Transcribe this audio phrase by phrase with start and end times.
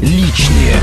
[0.00, 0.74] личные.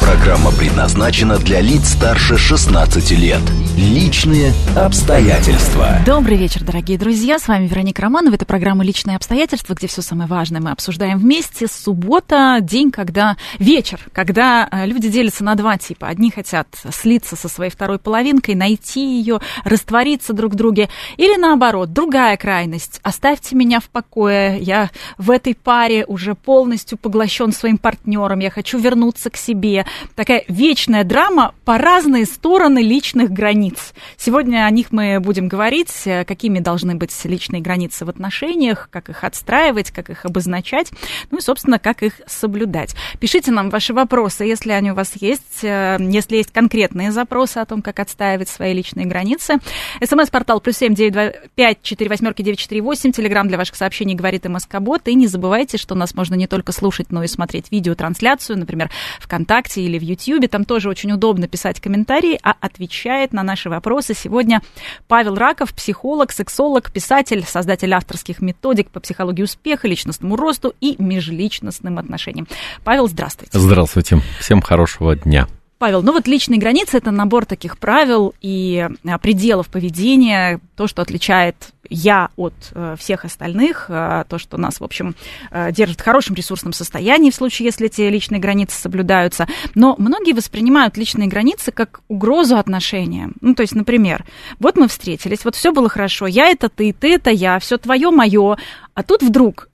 [0.00, 3.40] Программа предназначена для лиц старше 16 лет.
[3.76, 5.98] Личные обстоятельства.
[6.04, 7.38] Добрый вечер, дорогие друзья.
[7.38, 8.34] С вами Вероника Романова.
[8.34, 11.66] Это программа «Личные обстоятельства», где все самое важное мы обсуждаем вместе.
[11.66, 13.36] Суббота– день, когда...
[13.58, 16.08] Вечер, когда э, люди делятся на два типа.
[16.08, 20.88] Одни хотят слиться со своей второй половинкой, найти ее, раствориться друг в друге.
[21.16, 23.00] Или наоборот, другая крайность.
[23.02, 28.78] Оставьте меня в покое, я в этой паре уже полностью поглощен своим партнером, я хочу
[28.78, 29.84] вернуться к себе.
[30.14, 33.94] Такая вечная драма по разные стороны личных границ.
[34.16, 39.08] Сегодня о них мы будем говорить, э, какими должны быть личные границы в отношениях, как
[39.08, 40.90] их отстраивать, как их обозначать,
[41.30, 42.94] ну и, собственно, как их соблюдать.
[43.18, 47.64] Пишите нам ваши вопросы, если они у вас есть, э, если есть конкретные запросы о
[47.64, 49.56] том, как отстаивать свои личные границы.
[50.04, 53.12] СМС-портал плюс семь девять два пять четыре восьмерки девять четыре восемь.
[53.12, 55.08] Телеграмм для ваших сообщений говорит МСК Бот.
[55.08, 58.90] И не забывайте, что нас можно не только слушать, но и смотреть видеотрансляцию, например,
[59.20, 60.48] ВКонтакте или в Ютьюбе.
[60.48, 64.60] Там тоже очень удобно писать комментарии, а отвечает на наши вопросы сегодня
[65.08, 71.98] Павел Раков, психолог, сексолог, писатель, создатель авторских методик по психологии успеха, личностному росту и межличностным
[71.98, 72.46] отношениям.
[72.84, 73.58] Павел, здравствуйте.
[73.58, 74.20] Здравствуйте.
[74.38, 75.46] Всем хорошего дня.
[75.82, 81.02] Павел, ну вот личные границы это набор таких правил и а, пределов поведения, то, что
[81.02, 81.56] отличает
[81.90, 85.16] я от э, всех остальных, э, то, что нас, в общем,
[85.50, 89.48] э, держит в хорошем ресурсном состоянии в случае, если эти личные границы соблюдаются.
[89.74, 93.34] Но многие воспринимают личные границы как угрозу отношениям.
[93.40, 94.24] Ну, то есть, например,
[94.60, 98.12] вот мы встретились, вот все было хорошо, я это ты, ты это я, все твое,
[98.12, 98.56] мое,
[98.94, 99.68] а тут вдруг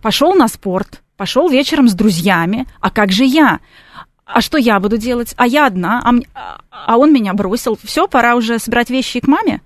[0.00, 3.60] пошел на спорт, пошел вечером с друзьями, а как же я?
[4.34, 5.34] А что я буду делать?
[5.36, 6.02] А я одна,
[6.34, 7.78] а, а он меня бросил.
[7.82, 9.60] Все, пора уже собирать вещи к маме?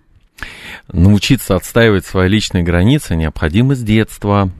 [0.92, 4.50] Научиться отстаивать свои личные границы необходимо с детства.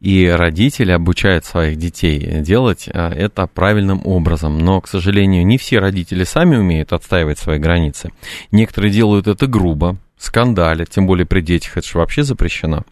[0.00, 4.58] И родители обучают своих детей делать а, это правильным образом.
[4.58, 8.10] Но, к сожалению, не все родители сами умеют отстаивать свои границы.
[8.50, 12.84] Некоторые делают это грубо, скандалят, тем более при детях это же вообще запрещено.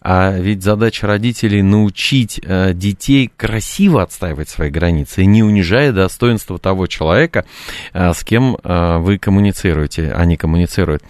[0.00, 6.86] А ведь задача родителей научить э, детей красиво отстаивать свои границы, не унижая достоинства того
[6.86, 7.44] человека,
[7.92, 11.02] э, с кем э, вы коммуницируете, они коммуницируют.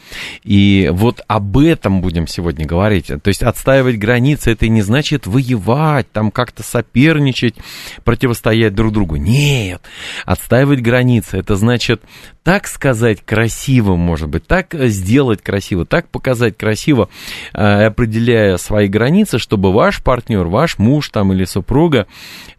[0.43, 3.07] И вот об этом будем сегодня говорить.
[3.07, 7.57] То есть отстаивать границы это не значит воевать, там как-то соперничать,
[8.05, 9.17] противостоять друг другу.
[9.17, 9.83] Нет,
[10.25, 12.03] отстаивать границы это значит
[12.49, 17.11] так сказать красиво, может быть, так сделать красиво, так показать красиво,
[17.53, 22.07] определить определяя свои границы, чтобы ваш партнер, ваш муж там или супруга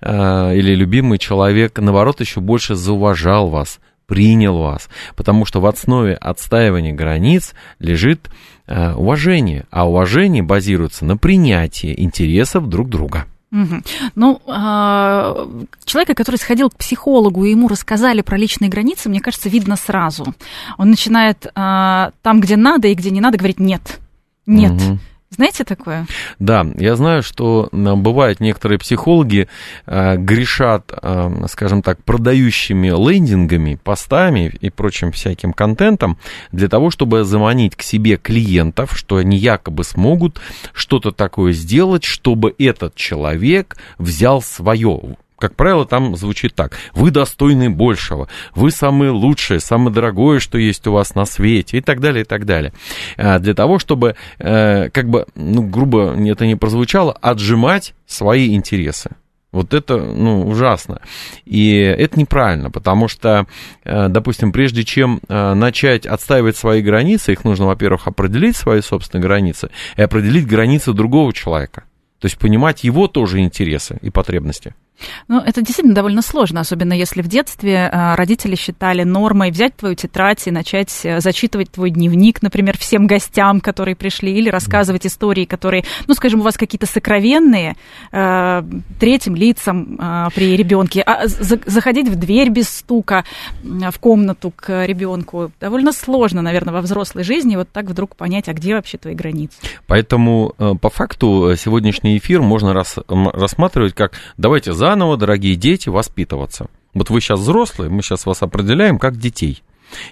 [0.01, 6.13] э, или любимый человек, наоборот, еще больше зауважал вас, принял вас, потому что в основе
[6.13, 8.29] отстаивания границ лежит
[8.67, 13.25] э, уважение, а уважение базируется на принятии интересов друг друга.
[13.51, 19.49] Ну, э, человека, который сходил к психологу и ему рассказали про личные границы, мне кажется,
[19.49, 20.35] видно сразу.
[20.77, 21.51] Он начинает э,
[22.21, 23.99] там, где надо и где не надо, говорить нет.
[24.45, 24.73] Нет.
[24.73, 24.99] Угу.
[25.31, 26.07] Знаете такое?
[26.39, 29.47] Да, я знаю, что бывают некоторые психологи
[29.85, 36.17] э, грешат, э, скажем так, продающими лендингами, постами и прочим всяким контентом
[36.51, 40.41] для того, чтобы заманить к себе клиентов, что они якобы смогут
[40.73, 46.77] что-то такое сделать, чтобы этот человек взял свое как правило, там звучит так.
[46.93, 48.27] Вы достойны большего.
[48.53, 52.25] Вы самые лучшие, самое дорогое, что есть у вас на свете и так далее, и
[52.25, 52.73] так далее.
[53.17, 59.11] А, для того, чтобы, э, как бы, ну, грубо это не прозвучало, отжимать свои интересы.
[59.51, 61.01] Вот это, ну, ужасно.
[61.45, 63.47] И это неправильно, потому что,
[63.83, 69.23] э, допустим, прежде чем э, начать отстаивать свои границы, их нужно, во-первых, определить свои собственные
[69.23, 71.83] границы и определить границы другого человека.
[72.19, 74.75] То есть понимать его тоже интересы и потребности.
[75.27, 79.95] Ну, это действительно довольно сложно, особенно если в детстве э, родители считали нормой взять твою
[79.95, 85.45] тетрадь и начать э, зачитывать твой дневник, например, всем гостям, которые пришли, или рассказывать истории,
[85.45, 87.75] которые, ну, скажем, у вас какие-то сокровенные,
[88.11, 88.63] э,
[88.99, 89.97] третьим лицам
[90.33, 93.23] при ребенке, а заходить в дверь без стука
[93.63, 98.53] в комнату к ребенку довольно сложно, наверное, во взрослой жизни вот так вдруг понять, а
[98.53, 99.57] где вообще твои границы.
[99.87, 106.65] Поэтому по факту сегодняшний эфир можно рассматривать как давайте за заново, дорогие дети, воспитываться.
[106.95, 109.61] Вот вы сейчас взрослые, мы сейчас вас определяем как детей.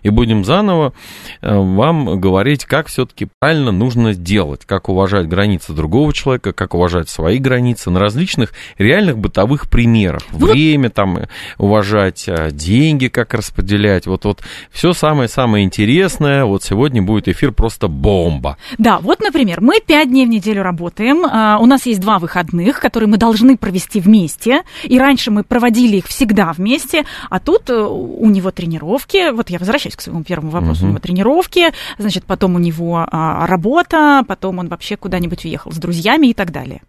[0.02, 0.94] И будем заново
[1.42, 7.10] э, вам говорить, как все-таки правильно нужно делать, как уважать границы другого человека, как уважать
[7.10, 10.22] свои границы на различных реальных бытовых примерах.
[10.32, 11.20] Ну, Время там
[11.58, 14.42] уважать, э, деньги как распределять, вот, вот
[14.72, 16.46] все самое-самое интересное.
[16.46, 18.58] Вот сегодня будет эфир просто бомба.
[18.78, 22.80] Да, вот, например, мы пять дней в неделю работаем, а, у нас есть два выходных,
[22.80, 27.74] которые мы должны провести вместе, и раньше мы проводили их всегда вместе, а тут э,
[27.76, 30.88] у него тренировки, вот я возвращаюсь к своему первому вопросу, угу.
[30.88, 31.68] у него тренировки,
[31.98, 36.52] значит, потом у него а, работа, потом он вообще куда-нибудь уехал с друзьями и так
[36.52, 36.82] далее.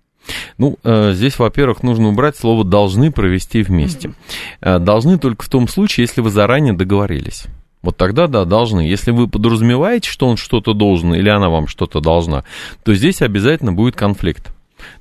[0.59, 4.13] Ну, э, здесь, во-первых, нужно убрать слово «должны» провести вместе.
[4.61, 4.79] Mm-hmm.
[4.81, 7.47] Должны только в том случае, если вы заранее договорились.
[7.83, 8.81] Вот тогда, да, должны.
[8.81, 12.45] Если вы подразумеваете, что он что-то должен или она вам что-то должна,
[12.83, 14.53] то здесь обязательно будет конфликт.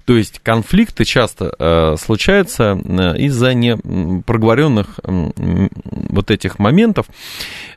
[0.06, 5.30] То есть конфликты часто э, случаются э, из-за непроговоренных э,
[6.10, 7.08] вот этих моментов,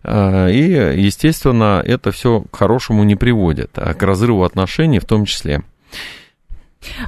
[0.02, 5.25] э, и, естественно, это все к хорошему не приводит, а к разрыву отношений в том
[5.25, 5.62] числе.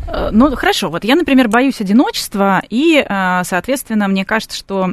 [0.06, 0.90] Э, ну, хорошо.
[0.90, 4.90] Вот я, например, боюсь одиночества, и, э, соответственно, мне кажется, что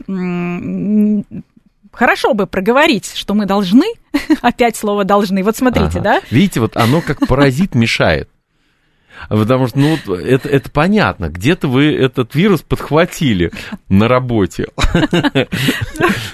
[1.92, 3.94] хорошо бы проговорить, что мы должны,
[4.42, 5.44] опять слово должны.
[5.44, 6.02] Вот смотрите, ага.
[6.02, 6.22] да?
[6.32, 8.29] Видите, вот оно как паразит мешает.
[9.28, 11.30] Потому что, ну, это, это понятно.
[11.30, 13.52] Где-то вы этот вирус подхватили
[13.90, 14.68] на работе.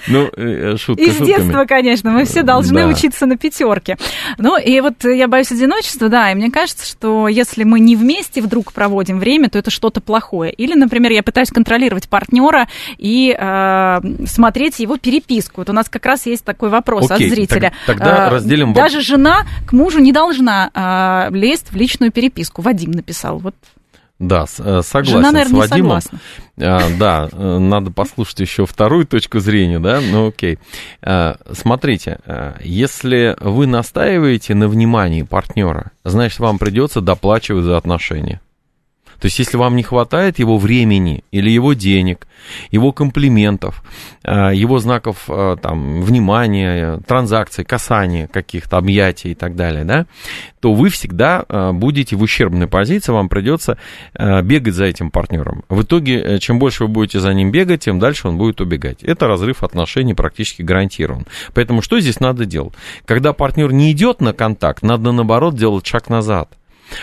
[0.07, 2.11] Ну, э, шутка Из детства, конечно.
[2.11, 3.97] Мы все должны учиться на пятерке.
[4.37, 8.39] Ну, и вот я боюсь одиночества, да, и мне кажется, что если мы не вместе
[8.39, 10.51] вдруг проводим время, то это что-то плохое.
[10.53, 12.67] Или, например, я пытаюсь контролировать партнера
[12.99, 15.61] и э, смотреть его переписку.
[15.61, 17.73] Вот у нас как раз есть такой вопрос от зрителя.
[17.87, 18.73] Тогда разделим...
[18.73, 23.39] Даже жена к мужу не должна лезть в личную переписку Вадим написал.
[23.39, 23.55] Вот
[24.17, 26.01] да, э, согласен Жена, наверное, с Вадимом.
[26.01, 26.19] согласна.
[26.57, 30.57] А, да, э, надо послушать еще вторую точку зрения, да, ну окей.
[31.01, 32.19] А, смотрите,
[32.61, 38.39] если вы настаиваете на внимании партнера, значит, вам придется доплачивать за отношения.
[39.19, 42.27] То есть, если вам не хватает его времени или его денег,
[42.71, 43.83] его комплиментов,
[44.23, 50.05] э, его знаков э, там, внимания, транзакций, касания каких-то, объятий и так далее, да,
[50.59, 53.77] то вы всегда э, будете в ущербной позиции, вам придется
[54.13, 55.63] бегать за этим партнером.
[55.69, 59.03] В итоге, чем больше вы будете за ним бегать, тем дальше он будет убегать.
[59.03, 61.25] Это разрыв отношений практически гарантирован.
[61.53, 62.73] Поэтому что здесь надо делать?
[63.05, 66.49] Когда партнер не идет на контакт, надо наоборот делать шаг назад–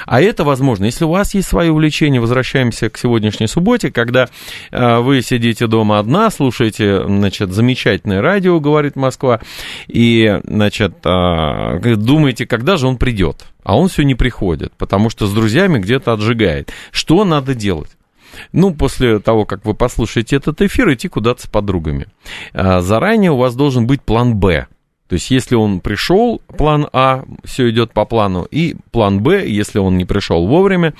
[0.06, 4.28] а это возможно, если у вас есть свои увлечения, возвращаемся к сегодняшней субботе, когда
[4.70, 9.40] э, вы сидите дома одна, слушаете, значит, замечательное радио, говорит Москва,
[9.88, 13.44] и, значит, э, думаете, когда же он придет.
[13.64, 16.72] А он все не приходит, потому что с друзьями где-то отжигает.
[16.90, 17.90] Что надо делать?
[18.52, 22.06] ну, после того, как вы послушаете этот эфир, идти куда-то с подругами.
[22.52, 24.66] Э, заранее у вас должен быть план «Б».
[25.12, 29.78] То есть, если он пришел, план А, все идет по плану, и план Б, если
[29.78, 30.94] он не пришел вовремя,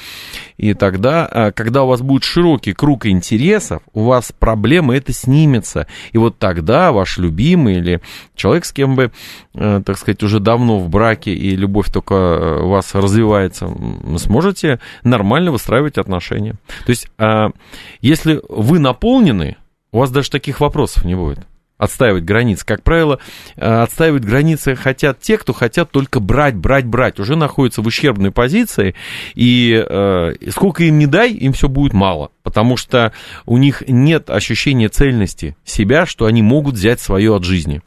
[0.59, 5.87] и тогда, а, когда у вас будет широкий круг интересов, у вас проблема это снимется,
[6.13, 8.03] и вот тогда ваш любимый или
[8.37, 9.13] человек, с кем вы,
[9.55, 13.75] э, так сказать, уже давно в браке, и любовь только э, у вас развивается,
[14.19, 16.57] сможете нормально выстраивать отношения.
[16.85, 17.49] То есть, а,
[18.03, 19.57] если вы наполнены,
[19.91, 21.47] у вас даже таких вопросов не будет
[21.83, 22.65] отстаивать границы.
[22.65, 23.19] Как правило,
[23.57, 27.19] э, отстаивать границы хотят те, кто хотят только брать, брать, брать.
[27.19, 28.95] Уже находятся в ущербной позиции,
[29.35, 32.31] и э, сколько им не дай, им все будет мало.
[32.45, 33.13] Потому что
[33.47, 37.83] у них нет ощущения цельности себя, что они могут взять свое от жизни.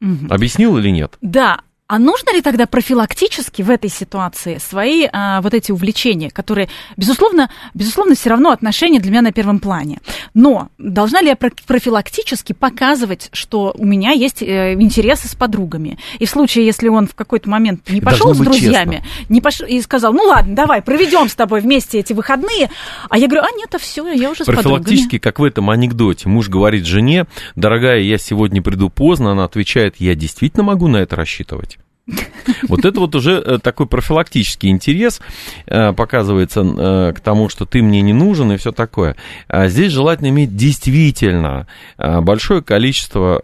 [0.00, 0.26] Угу.
[0.30, 1.18] Объяснил или нет?
[1.20, 6.70] Да, а нужно ли тогда профилактически в этой ситуации свои а, вот эти увлечения, которые,
[6.96, 9.98] безусловно, безусловно, все равно отношения для меня на первом плане.
[10.32, 15.98] Но должна ли я профилактически показывать, что у меня есть э, интересы с подругами?
[16.18, 19.78] И в случае, если он в какой-то момент не пошел с друзьями, не пошел и
[19.82, 22.70] сказал, ну ладно, давай, проведем с тобой вместе эти выходные,
[23.10, 24.76] а я говорю, а нет, а все, я уже с подругами.
[24.76, 29.96] Профилактически, как в этом анекдоте, муж говорит жене, дорогая, я сегодня приду поздно, она отвечает,
[29.98, 31.78] я действительно могу на это рассчитывать.
[32.68, 35.20] Вот это вот уже э, такой профилактический интерес
[35.66, 39.16] э, показывается э, к тому, что ты мне не нужен и все такое.
[39.48, 41.66] А здесь желательно иметь действительно
[41.98, 43.40] большое количество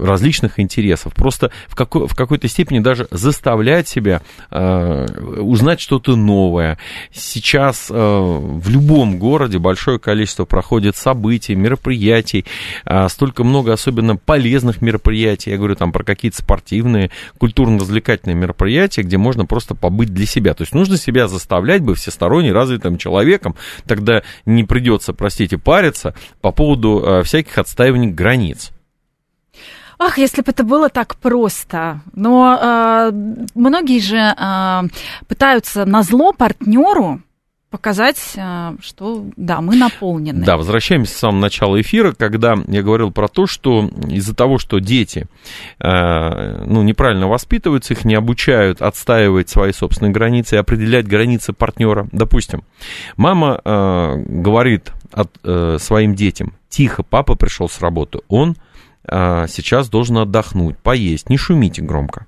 [0.00, 1.14] различных интересов.
[1.14, 6.78] Просто в, какой, в какой-то степени даже заставлять себя узнать что-то новое.
[7.12, 12.44] Сейчас в любом городе большое количество проходит событий, мероприятий,
[13.08, 15.50] столько много особенно полезных мероприятий.
[15.50, 20.52] Я говорю там про какие-то спортивные, культурные культурно-развлекательное мероприятие, где можно просто побыть для себя.
[20.52, 26.52] То есть нужно себя заставлять бы всесторонне развитым человеком, тогда не придется, простите, париться по
[26.52, 28.72] поводу э, всяких отстаиваний границ.
[29.98, 32.02] Ах, если бы это было так просто.
[32.12, 33.12] Но э,
[33.54, 34.82] многие же э,
[35.26, 37.22] пытаются на зло партнеру
[37.76, 40.46] показать, э, что да, мы наполнены.
[40.46, 44.78] Да, возвращаемся с самого начала эфира, когда я говорил про то, что из-за того, что
[44.78, 45.26] дети
[45.78, 52.08] э, ну, неправильно воспитываются, их не обучают отстаивать свои собственные границы и определять границы партнера.
[52.12, 52.64] Допустим,
[53.18, 54.92] мама э, говорит
[55.78, 58.56] своим детям, тихо, папа пришел с работы, он
[59.06, 62.26] сейчас должен отдохнуть, поесть, не шумите громко.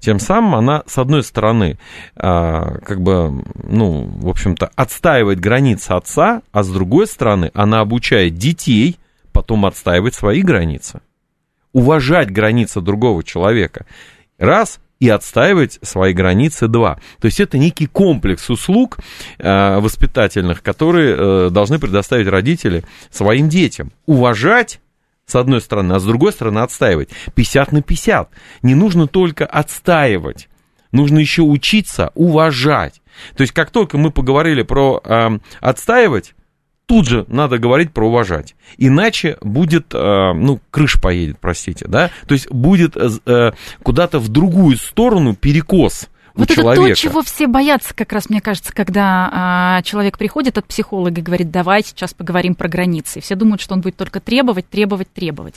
[0.00, 1.78] Тем самым она, с одной стороны,
[2.16, 8.36] а, как бы, ну, в общем-то, отстаивает границы отца, а с другой стороны, она обучает
[8.36, 8.98] детей
[9.32, 11.00] потом отстаивать свои границы.
[11.72, 13.86] Уважать границы другого человека.
[14.38, 16.98] Раз, и отстаивать свои границы два.
[17.20, 18.98] То есть это некий комплекс услуг
[19.38, 23.92] э, воспитательных, которые э, должны предоставить родители своим детям.
[24.06, 24.80] Уважать
[25.28, 27.10] с одной стороны, а с другой стороны отстаивать.
[27.34, 28.30] 50 на 50.
[28.62, 30.48] Не нужно только отстаивать,
[30.90, 33.02] нужно еще учиться уважать.
[33.36, 36.34] То есть как только мы поговорили про э, отстаивать,
[36.86, 38.56] тут же надо говорить про уважать.
[38.78, 42.10] Иначе будет, э, ну, крыш поедет, простите, да?
[42.26, 46.08] То есть будет э, куда-то в другую сторону перекос
[46.38, 46.82] вот человека.
[46.82, 51.20] это то, чего все боятся, как раз, мне кажется, когда а, человек приходит от психолога
[51.20, 53.20] и говорит, давай сейчас поговорим про границы.
[53.20, 55.56] все думают, что он будет только требовать, требовать, требовать.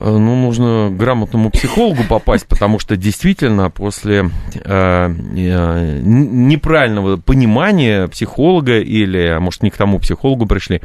[0.00, 8.78] Э, ну, нужно грамотному психологу попасть, потому что действительно после э, э, неправильного понимания психолога
[8.78, 10.80] или, может, не к тому психологу пришли,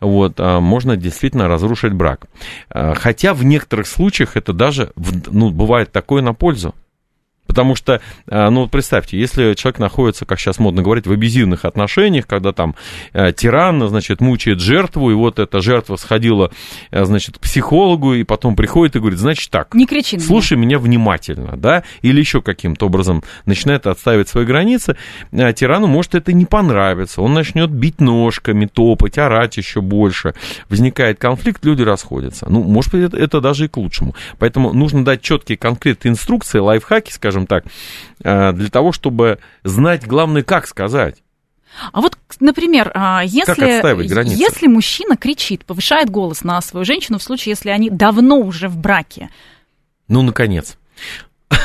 [0.00, 2.26] вот, э, можно действительно разрушить брак.
[2.70, 4.92] Хотя в некоторых случаях это даже,
[5.26, 6.74] ну, бывает такое на пользу.
[7.52, 12.26] Потому что, э, ну, представьте, если человек находится, как сейчас модно говорить, в абьюзивных отношениях,
[12.26, 12.76] когда там
[13.12, 16.50] э, тиран, значит, мучает жертву, и вот эта жертва сходила,
[16.90, 20.78] э, значит, к психологу, и потом приходит и говорит, значит, так, Не кричи слушай меня
[20.78, 24.96] внимательно, да, или еще каким-то образом начинает отставить свои границы,
[25.30, 30.32] тирану может это не понравиться, он начнет бить ножками, топать, орать еще больше,
[30.70, 32.46] возникает конфликт, люди расходятся.
[32.48, 34.14] Ну, может быть, это, это даже и к лучшему.
[34.38, 37.64] Поэтому нужно дать четкие конкретные инструкции, лайфхаки, скажем, скажем так,
[38.22, 41.22] э, для того, чтобы знать, главное, как сказать.
[41.92, 47.52] А вот, например, а, если, если мужчина кричит, повышает голос на свою женщину в случае,
[47.52, 49.30] если они давно уже в браке.
[50.06, 50.76] Ну, наконец.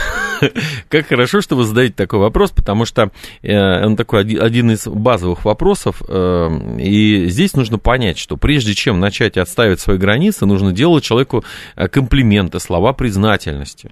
[0.89, 5.43] Как хорошо, что вы задаете такой вопрос, потому что э, он такой один из базовых
[5.43, 6.01] вопросов.
[6.07, 11.43] Э, и здесь нужно понять, что прежде чем начать отставить свои границы, нужно делать человеку
[11.75, 13.91] комплименты, слова признательности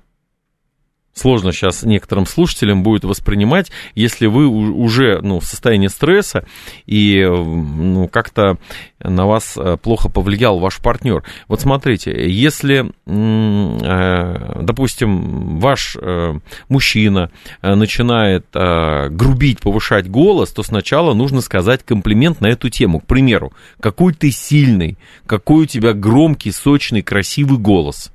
[1.16, 6.46] сложно сейчас некоторым слушателям будет воспринимать, если вы уже ну, в состоянии стресса
[6.86, 8.58] и ну, как-то
[9.00, 11.24] на вас э, плохо повлиял ваш партнер.
[11.48, 17.32] Вот смотрите, если, э, допустим, ваш э, мужчина
[17.62, 23.00] начинает грубить, повышать голос, то сначала нужно сказать комплимент на эту тему.
[23.00, 28.12] К примеру, какой ты сильный, какой у тебя громкий, сочный, красивый голос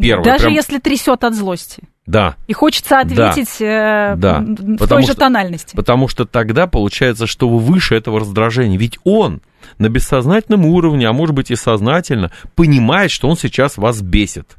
[0.00, 0.54] Первое, Даже прям...
[0.54, 1.82] если трясет от злости.
[2.06, 2.36] Да.
[2.48, 4.40] И хочется ответить да, э, да.
[4.40, 5.76] в потому той же что, тональности.
[5.76, 8.76] Потому что тогда получается, что вы выше этого раздражения.
[8.76, 9.42] Ведь он
[9.78, 14.56] на бессознательном уровне, а может быть и сознательно, понимает, что он сейчас вас бесит,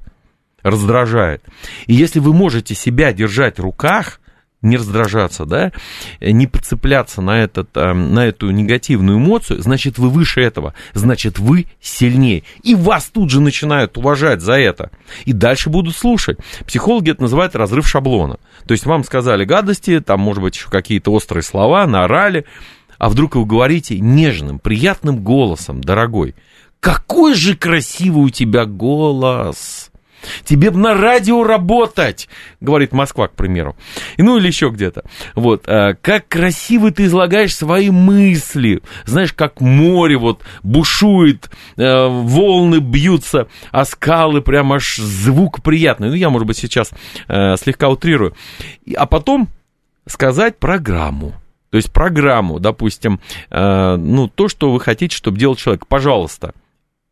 [0.63, 1.43] раздражает.
[1.88, 4.21] И если вы можете себя держать в руках,
[4.62, 5.72] не раздражаться, да,
[6.20, 11.68] не подцепляться на, этот, э, на эту негативную эмоцию, значит, вы выше этого, значит, вы
[11.82, 12.44] сильнее.
[12.63, 14.91] И вас тут же начинают уважать за это.
[15.25, 16.38] И дальше будут слушать.
[16.65, 18.38] Психологи это называют разрыв шаблона.
[18.68, 22.46] То есть вам сказали гадости, там, может быть, еще какие-то острые слова, наорали,
[22.98, 26.36] а вдруг вы говорите нежным, приятным голосом, дорогой,
[26.80, 29.90] какой же красивый у тебя голос!
[30.44, 33.75] Тебе бы на радио работать, говорит Москва, к примеру.
[34.18, 35.04] И, ну или еще где-то.
[35.36, 38.82] Вот, а, как красиво ты излагаешь свои мысли.
[39.06, 46.10] Знаешь, как море вот бушует, а, волны бьются, а скалы прям аж звук приятный.
[46.10, 46.92] Ну, я, может быть, сейчас
[47.28, 48.36] а, слегка утрирую.
[48.96, 49.48] А потом
[50.08, 51.34] сказать программу.
[51.70, 55.88] То есть программу, допустим, ну, то, что вы хотите, чтобы делал человек.
[55.88, 56.54] Пожалуйста,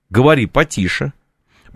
[0.10, 1.14] говори потише,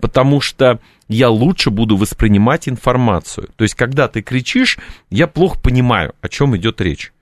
[0.00, 3.48] потому что я лучше буду воспринимать информацию.
[3.56, 4.78] То есть, когда ты кричишь,
[5.10, 7.12] я плохо понимаю, о чем идет речь.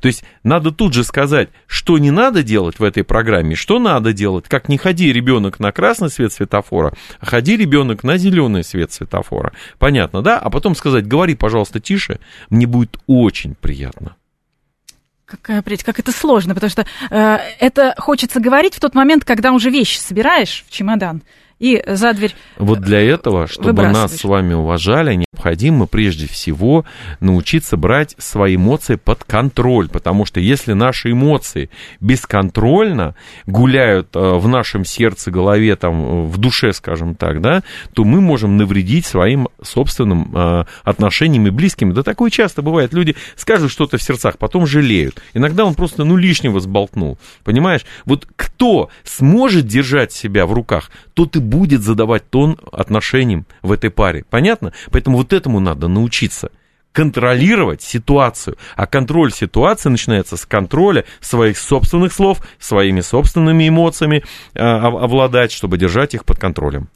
[0.00, 4.12] То есть надо тут же сказать, что не надо делать в этой программе, что надо
[4.12, 4.46] делать.
[4.48, 9.52] Как не ходи ребенок на красный свет светофора, а ходи ребенок на зеленый свет светофора.
[9.78, 10.38] Понятно, да?
[10.38, 12.20] А потом сказать, говори, пожалуйста, тише,
[12.50, 14.16] мне будет очень приятно.
[15.24, 19.52] Какая прелесть, как это сложно, потому что э, это хочется говорить в тот момент, когда
[19.52, 21.22] уже вещи собираешь в чемодан
[21.60, 22.34] и за дверь.
[22.58, 26.84] Вот для этого, чтобы нас с вами уважали, необходимо прежде всего
[27.20, 33.14] научиться брать свои эмоции под контроль, потому что если наши эмоции бесконтрольно
[33.46, 37.62] гуляют э, в нашем сердце, голове, там, в душе, скажем так, да,
[37.92, 41.92] то мы можем навредить своим собственным э, отношениям и близким.
[41.92, 42.94] Да такое часто бывает.
[42.94, 45.20] Люди скажут что-то в сердцах, потом жалеют.
[45.34, 47.18] Иногда он просто, ну, лишнего сболтнул.
[47.44, 47.84] Понимаешь?
[48.06, 53.90] Вот кто сможет держать себя в руках, тот и будет задавать тон отношениям в этой
[53.90, 54.24] паре.
[54.30, 54.72] Понятно?
[54.90, 56.50] Поэтому вот этому надо научиться
[56.92, 58.56] контролировать ситуацию.
[58.76, 65.78] А контроль ситуации начинается с контроля своих собственных слов, своими собственными эмоциями э, обладать, чтобы
[65.78, 66.88] держать их под контролем.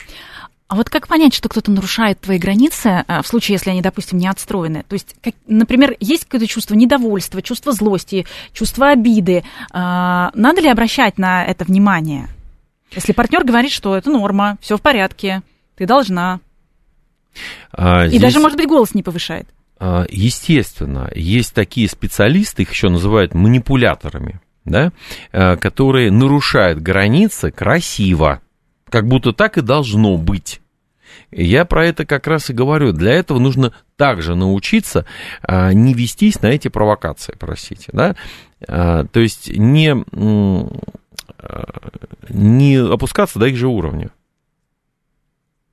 [0.66, 4.18] А вот как понять, что кто-то нарушает твои границы, э, в случае, если они, допустим,
[4.18, 4.84] не отстроены?
[4.88, 9.44] То есть, как, например, есть какое-то чувство недовольства, чувство злости, чувство обиды.
[9.72, 12.28] Э, надо ли обращать на это внимание?
[12.94, 15.42] Если партнер говорит, что это норма, все в порядке,
[15.76, 16.40] ты должна.
[17.72, 18.20] А, здесь...
[18.20, 19.48] И даже, может быть, голос не повышает.
[19.78, 24.92] А, естественно, есть такие специалисты, их еще называют манипуляторами, да,
[25.32, 28.40] а, которые нарушают границы красиво,
[28.88, 30.60] как будто так и должно быть.
[31.30, 32.92] Я про это как раз и говорю.
[32.92, 35.04] Для этого нужно также научиться
[35.42, 38.14] а, не вестись на эти провокации, простите, да,
[38.68, 39.96] а, то есть не
[42.28, 44.10] не опускаться до их же уровня.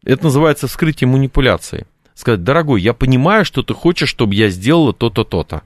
[0.04, 1.86] Это называется вскрытие манипуляции.
[2.14, 5.62] Сказать, дорогой, я понимаю, что ты хочешь, чтобы я сделала то-то, то-то.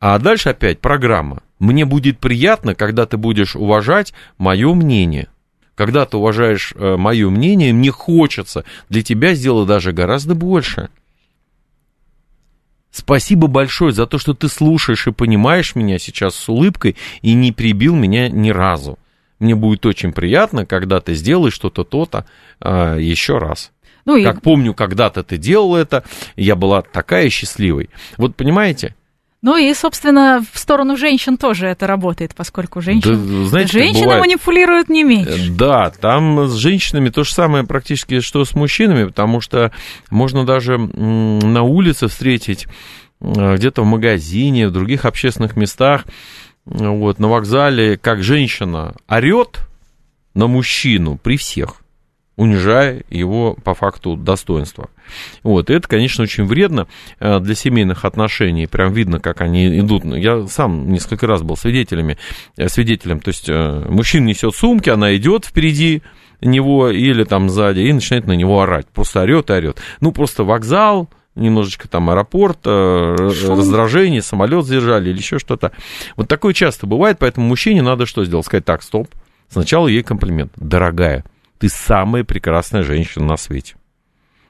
[0.00, 1.42] А дальше опять программа.
[1.58, 5.28] Мне будет приятно, когда ты будешь уважать мое мнение.
[5.74, 10.88] Когда ты уважаешь э, мое мнение, мне хочется для тебя сделать даже гораздо больше.
[12.90, 17.52] Спасибо большое за то, что ты слушаешь и понимаешь меня сейчас с улыбкой и не
[17.52, 18.98] прибил меня ни разу.
[19.38, 22.26] Мне будет очень приятно, когда ты сделаешь что-то то-то
[22.60, 23.72] а, еще раз.
[24.04, 24.40] Ну, как и...
[24.40, 26.02] помню, когда-то ты делал это,
[26.34, 27.90] я была такая счастливой.
[28.16, 28.94] Вот понимаете?
[29.40, 33.42] Ну и, собственно, в сторону женщин тоже это работает, поскольку женщин...
[33.42, 35.50] да, знаете, женщины манипулируют не меньше.
[35.50, 39.70] Да, там с женщинами то же самое практически, что с мужчинами, потому что
[40.10, 42.66] можно даже на улице встретить
[43.20, 46.04] э, где-то в магазине, в других общественных местах,
[46.64, 49.60] вот, на вокзале, как женщина орет
[50.34, 51.76] на мужчину при всех–
[52.38, 54.88] унижая его по факту достоинства.
[55.42, 56.86] Вот, и это, конечно, очень вредно
[57.18, 58.68] э, для семейных отношений.
[58.68, 60.04] Прям видно, как они идут.
[60.04, 62.16] Я сам несколько раз был свидетелями,
[62.56, 63.18] э, свидетелем.
[63.18, 66.02] То есть э, мужчина несет сумки, она идет впереди
[66.40, 68.86] него или там сзади и начинает на него орать.
[68.86, 69.78] Просто орет и орет.
[70.00, 73.58] Ну, просто вокзал, немножечко там аэропорт, Шум.
[73.58, 75.72] раздражение, самолет задержали или еще что-то.
[76.14, 78.46] Вот такое часто бывает, поэтому мужчине надо что сделать?
[78.46, 79.08] Сказать, так, стоп.
[79.48, 80.52] Сначала ей комплимент.
[80.54, 81.24] Дорогая,
[81.58, 83.74] ты самая прекрасная женщина на свете.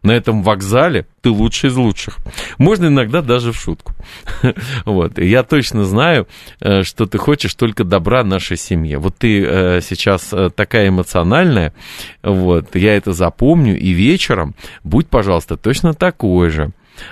[0.03, 2.18] На этом вокзале ты лучший из лучших.
[2.59, 3.94] Можно иногда даже в шутку.
[4.85, 5.18] Вот.
[5.18, 6.27] Я точно знаю,
[6.61, 8.99] э, что ты хочешь только добра нашей семье.
[8.99, 11.75] Вот ты э, сейчас э, такая эмоциональная,
[12.23, 16.71] вот, я это запомню, и вечером будь, пожалуйста, точно такой же.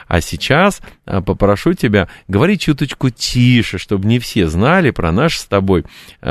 [0.09, 5.85] А сейчас попрошу тебя говорить чуточку тише, чтобы не все знали про наши с тобой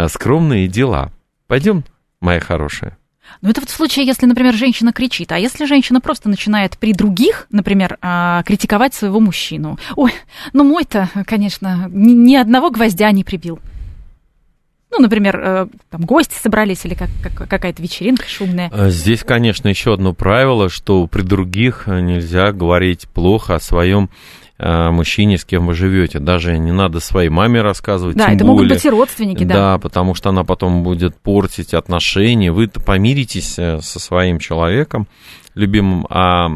[0.08, 1.14] скромные дела.
[1.48, 1.86] Пойдем,
[2.20, 2.98] моя хорошая.
[3.42, 5.32] Ну, это вот в случае, если, например, женщина кричит.
[5.32, 9.78] А если женщина просто начинает при других, например, а, критиковать своего мужчину?
[9.96, 10.14] Ой,
[10.54, 13.60] ну мой-то, конечно, ни одного гвоздя не прибил.
[14.92, 18.70] Ну, например, э, там гости собрались или как, как, какая-то вечеринка шумная.
[18.72, 24.45] А здесь, конечно, еще одно правило, что при других нельзя говорить плохо о своем Э,
[24.58, 26.20] мужчине, с кем вы живете.
[26.20, 28.16] Даже не надо своей маме рассказывать.
[28.16, 29.54] Да, это более, могут быть и родственники, да.
[29.54, 32.52] Да, потому что она потом будет портить отношения.
[32.52, 35.08] Вы помиритесь э, со своим человеком,
[35.56, 36.50] любимым, а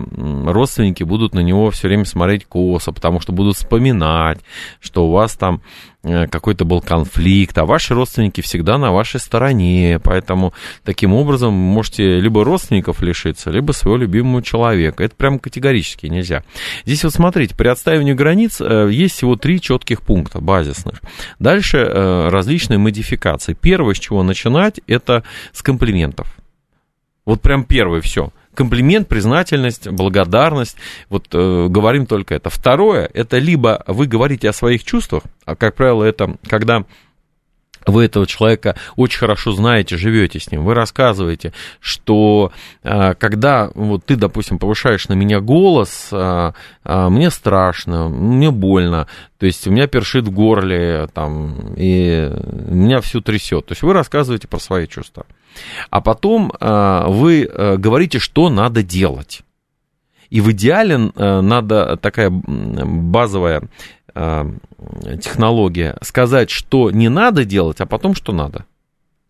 [0.51, 4.39] родственники будут на него все время смотреть косо, потому что будут вспоминать,
[4.79, 5.61] что у вас там
[6.03, 12.19] э, какой-то был конфликт, а ваши родственники всегда на вашей стороне, поэтому таким образом можете
[12.19, 15.03] либо родственников лишиться, либо своего любимого человека.
[15.03, 16.43] Это прям категорически нельзя.
[16.85, 21.01] Здесь вот смотрите, при отстаивании границ э, есть всего три четких пункта базисных.
[21.39, 23.53] Дальше э, различные модификации.
[23.53, 26.35] Первое, с чего начинать, это с комплиментов.
[27.25, 30.77] Вот прям первое все комплимент, признательность, благодарность.
[31.09, 32.49] Вот э, говорим только это.
[32.49, 36.85] Второе, это либо вы говорите о своих чувствах, а, как правило, это когда
[37.85, 42.51] вы этого человека очень хорошо знаете, живете с ним, вы рассказываете, что
[42.83, 49.07] а, когда вот ты, допустим, повышаешь на меня голос, а, а, мне страшно, мне больно,
[49.37, 52.29] то есть у меня першит в горле, там, и
[52.67, 53.67] меня всю трясет.
[53.67, 55.25] То есть вы рассказываете про свои чувства.
[55.89, 59.41] А потом вы говорите, что надо делать.
[60.29, 63.63] И в идеале надо такая базовая
[64.15, 64.45] Э,
[65.21, 68.65] технология сказать, что не надо делать, а потом, что надо.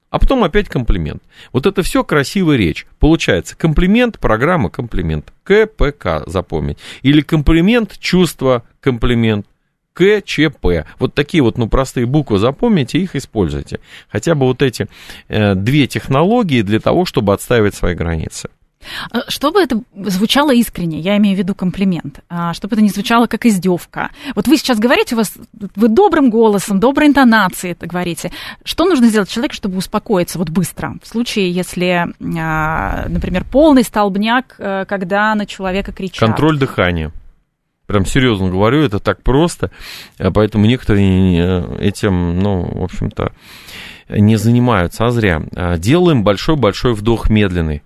[0.10, 1.22] А потом опять комплимент.
[1.54, 2.88] Вот это все красивая речь.
[2.98, 5.32] Получается, комплимент, программа, комплимент.
[5.44, 6.80] КПК запомнить.
[7.04, 9.46] Или комплимент, чувство, комплимент.
[10.00, 10.88] КЧП.
[10.98, 13.82] Вот такие вот, ну, простые буквы запомните, их используйте.
[14.10, 14.88] Хотя бы вот эти
[15.28, 18.50] э, две технологии для того, чтобы отстаивать свои границы.
[19.12, 23.28] А, чтобы это звучало искренне, я имею в виду комплимент, а, чтобы это не звучало
[23.28, 24.12] как издевка.
[24.36, 25.34] Вот вы сейчас говорите, у вас,
[25.76, 28.32] вы добрым голосом, доброй интонацией это говорите.
[28.64, 30.96] Что нужно сделать человеку, чтобы успокоиться вот быстро?
[31.04, 32.08] В случае, если,
[32.40, 36.20] а, например, полный столбняк, э, когда на человека кричат.
[36.20, 37.12] Контроль дыхания.
[37.90, 39.72] Прям серьезно говорю, это так просто,
[40.20, 43.34] поэтому некоторые этим, ну, в общем-то,
[44.10, 45.42] не занимаются, а зря.
[45.80, 47.82] Делаем большой-большой вдох медленный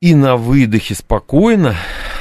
[0.00, 1.74] и на выдохе спокойно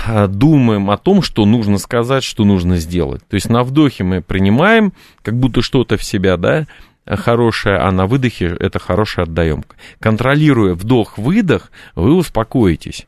[0.08, 3.22] а, думаем о том, что нужно сказать, что нужно сделать.
[3.28, 6.66] То есть на вдохе мы принимаем, как будто что-то в себя, да,
[7.08, 9.64] хорошее, а на выдохе это хорошее отдаем.
[10.00, 13.08] Контролируя вдох-выдох, вы успокоитесь.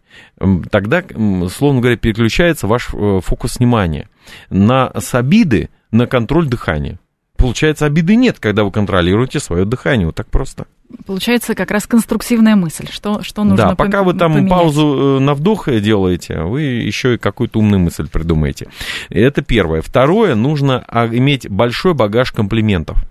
[0.70, 1.04] Тогда,
[1.50, 4.10] словно говоря, переключается ваш э, фокус внимания
[4.50, 7.00] на с обиды на контроль дыхания.
[7.38, 10.06] Получается, обиды нет, когда вы контролируете свое дыхание.
[10.06, 10.68] Вот так просто.
[11.06, 14.50] Получается, как раз конструктивная мысль, что, что нужно Да, пока вы там поменять.
[14.50, 18.70] паузу э, на вдох делаете, вы еще и какую-то умную мысль придумаете.
[19.10, 19.82] Это первое.
[19.82, 23.04] Второе, нужно а, иметь большой багаж комплиментов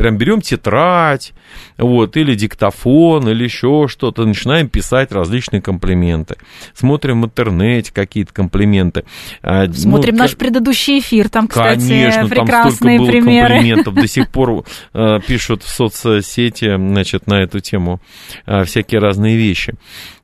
[0.00, 1.34] прям берем тетрадь,
[1.76, 6.36] вот, или диктофон, или еще что-то, начинаем писать различные комплименты.
[6.72, 9.04] Смотрим в интернете какие-то комплименты.
[9.42, 13.48] А, Смотрим ну, наш предыдущий эфир, там, кстати, конечно, прекрасные там столько было примеры.
[13.48, 13.94] комплиментов.
[13.94, 18.00] До сих пор э, пишут в соцсети, значит, на эту тему
[18.46, 19.74] э, всякие разные вещи.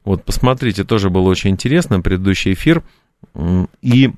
[0.07, 2.83] Вот, посмотрите, тоже было очень интересно, предыдущий эфир.
[3.83, 4.11] И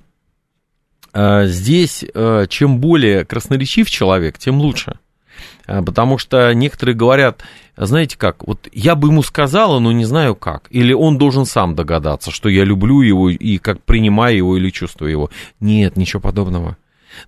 [1.15, 2.05] здесь,
[2.49, 4.99] чем более красноречив человек, тем лучше.
[5.69, 7.43] Э, потому что некоторые говорят,
[7.77, 10.67] знаете как, вот я бы ему сказала, но не знаю как.
[10.71, 15.11] Или он должен сам догадаться, что я люблю его и как принимаю его или чувствую
[15.11, 15.31] его.
[15.61, 16.77] Нет, ничего подобного.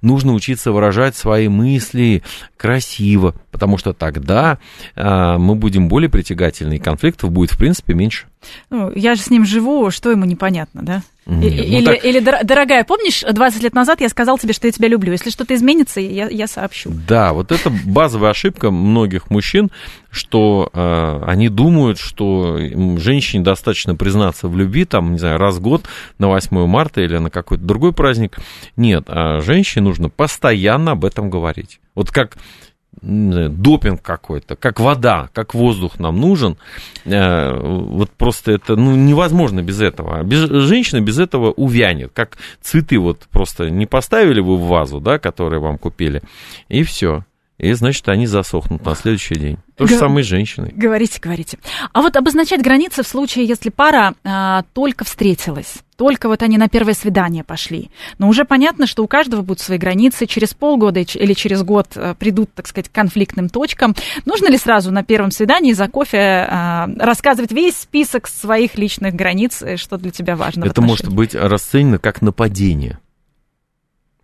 [0.03, 2.23] Нужно учиться выражать свои мысли
[2.57, 4.59] красиво, потому что тогда
[4.95, 8.27] а, мы будем более притягательны, и конфликтов будет, в принципе, меньше.
[8.71, 11.03] Ну, я же с ним живу, что ему непонятно, да?
[11.27, 12.05] Нет, или, ну так...
[12.05, 15.13] или, дорогая, помнишь, 20 лет назад я сказал тебе, что я тебя люблю.
[15.13, 16.91] Если что-то изменится, я, я сообщу.
[17.07, 19.71] Да, вот это базовая ошибка многих мужчин,
[20.11, 22.59] что э, они думают, что
[22.99, 25.85] женщине достаточно признаться в любви, там, не знаю, раз в год
[26.19, 28.39] на 8 марта или на какой-то другой праздник.
[28.77, 31.81] Нет, а женщине нужно постоянно об этом говорить.
[31.95, 32.37] Вот как
[33.03, 36.57] допинг какой-то, как вода, как воздух нам нужен.
[37.05, 40.23] Э, вот просто это ну, невозможно без этого.
[40.23, 45.19] Без, женщина без этого увянет, как цветы вот просто не поставили вы в вазу, да,
[45.19, 46.23] которые вам купили,
[46.69, 47.25] и все.
[47.61, 49.59] И, значит, они засохнут на следующий день.
[49.77, 50.73] То же самое с женщиной.
[50.75, 51.59] Говорите, говорите.
[51.93, 56.71] А вот обозначать границы в случае, если пара а, только встретилась, только вот они на
[56.71, 57.91] первое свидание пошли.
[58.17, 60.25] Но уже понятно, что у каждого будут свои границы.
[60.25, 63.95] Через полгода или через год а, придут, так сказать, к конфликтным точкам.
[64.25, 69.63] Нужно ли сразу на первом свидании за кофе а, рассказывать весь список своих личных границ,
[69.77, 70.65] что для тебя важно?
[70.65, 72.99] Это может быть расценено как нападение.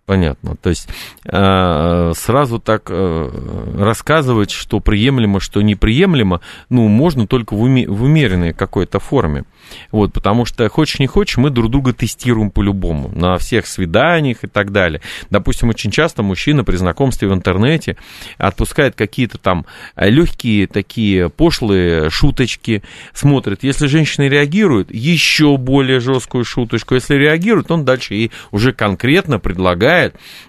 [0.07, 0.55] Понятно.
[0.55, 0.89] То есть
[1.25, 6.41] э, сразу так э, рассказывать, что приемлемо, что неприемлемо,
[6.71, 9.45] ну, можно только в, в умеренной какой-то форме.
[9.91, 14.47] Вот, потому что хочешь не хочешь, мы друг друга тестируем по-любому, на всех свиданиях и
[14.47, 15.01] так далее.
[15.31, 17.97] Допустим, очень часто мужчина при знакомстве в интернете
[18.39, 19.67] отпускает какие-то там
[19.97, 23.65] легкие такие пошлые шуточки, смотрит.
[23.65, 26.95] Если женщина реагирует, еще более жесткую шуточку.
[26.95, 29.96] Если реагирует, он дальше ей уже конкретно предлагает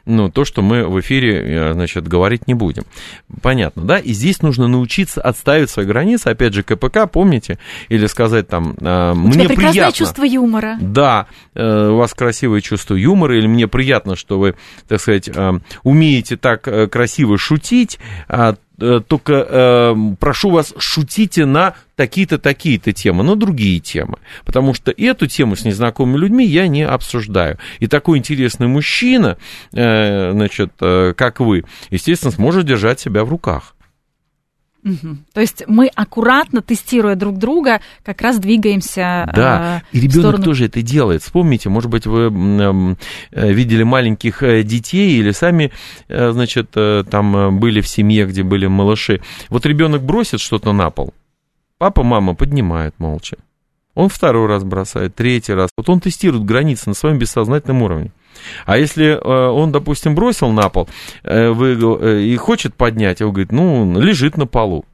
[0.05, 2.83] ну, то, что мы в эфире, э, значит, говорить не будем.
[3.41, 3.97] Понятно, да?
[3.99, 6.27] И здесь нужно научиться отставить свои границы.
[6.27, 7.57] Опять же, КПК, помните?
[7.89, 9.91] Или сказать там э, мне приятно.
[9.91, 10.77] чувство юмора.
[10.79, 14.55] Да, э, у вас красивое чувство юмора, или мне приятно, что вы,
[14.87, 22.37] так сказать, э, умеете так красиво шутить, а только э, прошу вас, шутите на такие-то,
[22.37, 24.19] такие-то темы, на другие темы.
[24.45, 27.57] Потому что эту тему с незнакомыми людьми я не обсуждаю.
[27.79, 29.37] И такой интересный мужчина,
[29.73, 33.73] э, значит, э, как вы, естественно, сможет держать себя в руках.
[34.87, 35.17] Угу.
[35.33, 39.29] То есть мы аккуратно, тестируя друг друга, как раз двигаемся.
[39.35, 40.43] Да, э, и ребенок сторону...
[40.43, 41.21] тоже это делает.
[41.21, 45.71] Вспомните, может быть, вы э, видели маленьких э, детей или сами,
[46.07, 49.21] э, значит, э, там были в семье, где были малыши.
[49.49, 51.13] Вот ребенок бросит что-то на пол,
[51.77, 53.37] папа, мама поднимают молча.
[53.93, 55.71] Он второй раз бросает, третий раз.
[55.75, 58.11] Вот он тестирует границы на своем бессознательном уровне.
[58.65, 60.87] А если э, он, допустим, бросил на пол
[61.23, 64.85] э, э, и хочет поднять, он говорит, ну, лежит на полу.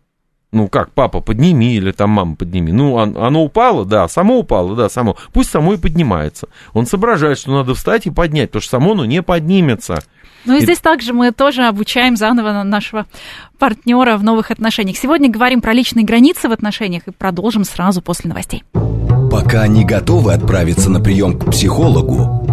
[0.53, 2.71] Ну как, папа, подними, или там мама, подними.
[2.71, 5.17] Ну, оно упало, да, само упало, да, само.
[5.33, 6.47] Пусть само и поднимается.
[6.73, 10.03] Он соображает, что надо встать и поднять, потому что само оно не поднимется.
[10.45, 13.07] Ну и, и здесь также мы тоже обучаем заново нашего
[13.57, 14.97] партнера в новых отношениях.
[14.97, 18.63] Сегодня говорим про личные границы в отношениях и продолжим сразу после новостей.
[19.31, 22.52] Пока не готовы отправиться на прием к психологу,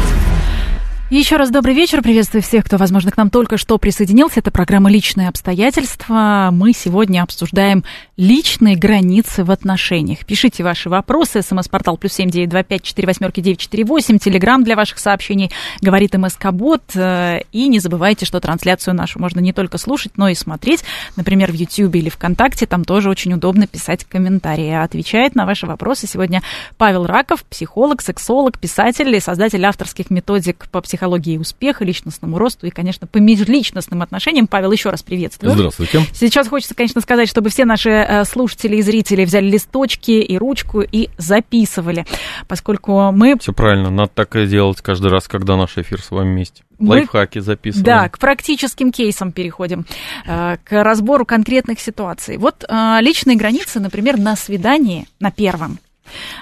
[1.11, 2.01] Еще раз добрый вечер.
[2.01, 4.39] Приветствую всех, кто, возможно, к нам только что присоединился.
[4.39, 6.51] Это программа «Личные обстоятельства».
[6.53, 7.83] Мы сегодня обсуждаем
[8.15, 10.25] личные границы в отношениях.
[10.25, 11.41] Пишите ваши вопросы.
[11.41, 14.19] СМС-портал плюс семь девять два пять четыре восьмерки девять четыре восемь.
[14.19, 15.51] Телеграмм для ваших сообщений.
[15.81, 16.81] Говорит МСК-бот.
[16.95, 20.85] И не забывайте, что трансляцию нашу можно не только слушать, но и смотреть.
[21.17, 22.65] Например, в YouTube или ВКонтакте.
[22.67, 24.71] Там тоже очень удобно писать комментарии.
[24.71, 26.41] Отвечает на ваши вопросы сегодня
[26.77, 32.67] Павел Раков, психолог, сексолог, писатель и создатель авторских методик по психологии психологии успеха, личностному росту
[32.67, 34.45] и, конечно, по межличностным отношениям.
[34.45, 35.53] Павел, еще раз приветствую.
[35.53, 36.05] Здравствуйте.
[36.13, 40.81] Сейчас хочется, конечно, сказать, чтобы все наши э, слушатели и зрители взяли листочки и ручку
[40.81, 42.05] и записывали,
[42.47, 43.35] поскольку мы...
[43.39, 46.61] Все правильно, надо так и делать каждый раз, когда наш эфир с вами вместе.
[46.77, 47.83] Мы, Лайфхаки записываем.
[47.83, 49.87] Да, к практическим кейсам переходим,
[50.27, 52.37] э, к разбору конкретных ситуаций.
[52.37, 55.79] Вот э, личные границы, например, на свидании, на первом,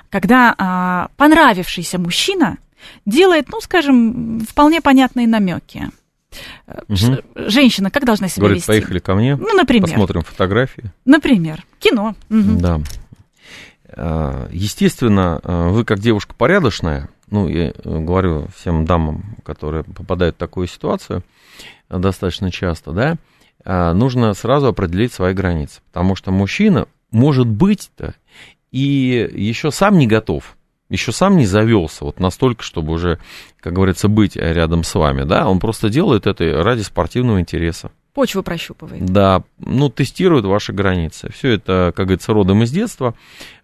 [0.10, 2.58] когда понравившийся мужчина
[3.06, 5.90] делает, ну, скажем, вполне понятные намеки.
[6.88, 6.98] Угу.
[7.36, 8.68] Женщина как должна себя Говорит, вести?
[8.68, 9.90] поехали ко мне, ну, например.
[9.90, 10.92] посмотрим фотографии.
[11.06, 12.16] Например, кино.
[12.30, 12.60] Угу.
[12.60, 12.82] Да.
[13.92, 20.40] А, естественно, а, вы как девушка порядочная, ну, я говорю всем дамам, которые попадают в
[20.40, 21.24] такую ситуацию
[21.90, 23.16] достаточно часто, да,
[23.66, 28.14] а, нужно сразу определить свои границы, потому что мужчина может быть-то
[28.72, 30.56] и еще сам не готов
[30.90, 33.20] еще сам не завелся вот настолько, чтобы уже,
[33.60, 37.92] как говорится, быть рядом с вами, да, он просто делает это ради спортивного интереса.
[38.14, 39.06] Почву прощупывает.
[39.06, 41.32] Да, ну, тестирует ваши границы.
[41.32, 43.14] Все это, как говорится, родом из детства.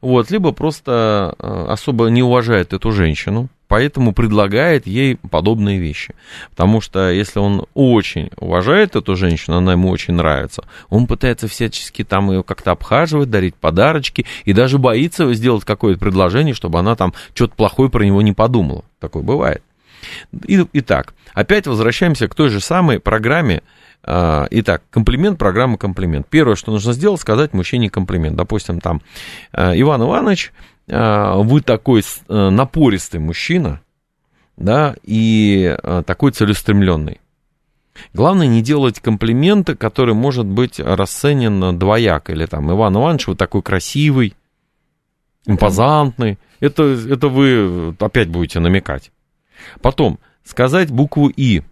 [0.01, 6.13] Вот, либо просто э, особо не уважает эту женщину, поэтому предлагает ей подобные вещи.
[6.51, 12.03] Потому что если он очень уважает эту женщину, она ему очень нравится, он пытается всячески
[12.03, 17.13] там ее как-то обхаживать, дарить подарочки и даже боится сделать какое-то предложение, чтобы она там
[17.33, 18.83] что-то плохое про него не подумала.
[18.99, 19.63] Такое бывает.
[20.47, 23.61] итак, опять возвращаемся к той же самой программе.
[24.07, 26.27] А, итак, комплимент, программа комплимент.
[26.29, 28.35] Первое, что нужно сделать, сказать мужчине комплимент.
[28.35, 29.01] Допустим, там,
[29.51, 30.53] «Э, Иван Иванович,
[30.87, 33.81] вы такой э, напористый мужчина,
[34.57, 37.19] да, и э, такой целеустремленный.
[38.13, 42.33] Главное не делать комплименты, который может быть расценен двояко.
[42.33, 44.35] Или там, Иван Иванович, вы такой красивый,
[45.45, 46.37] импозантный.
[46.59, 49.11] Это, это вы опять будете намекать.
[49.81, 51.63] Потом сказать букву И.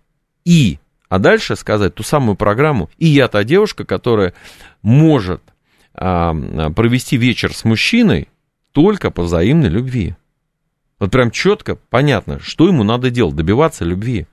[0.46, 0.80] И.
[1.10, 2.90] А дальше сказать ту самую программу.
[2.98, 4.34] И я та девушка, которая
[4.82, 5.42] может
[5.94, 6.34] а,
[6.72, 8.30] провести вечер с мужчиной,
[8.74, 10.16] только по взаимной любви.
[11.00, 14.28] Вот прям четко, понятно, что ему надо делать, добиваться любви.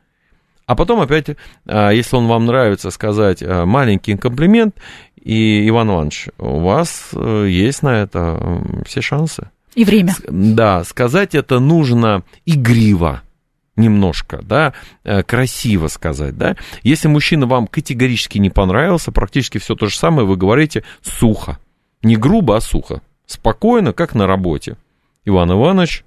[0.66, 1.26] А потом опять,
[1.66, 4.76] а, если он вам нравится, сказать а, маленький комплимент,
[5.20, 9.50] и, Иван Иванович, у вас э, есть на это все шансы.
[9.74, 10.14] И время.
[10.26, 13.22] Да, сказать это нужно игриво
[13.76, 14.72] немножко, да,
[15.04, 16.56] э, красиво сказать, да.
[16.82, 21.58] Если мужчина вам категорически не понравился, практически все то же самое вы говорите сухо.
[22.02, 24.76] Не грубо, а сухо спокойно, как на работе.
[25.24, 26.04] Иван Иванович,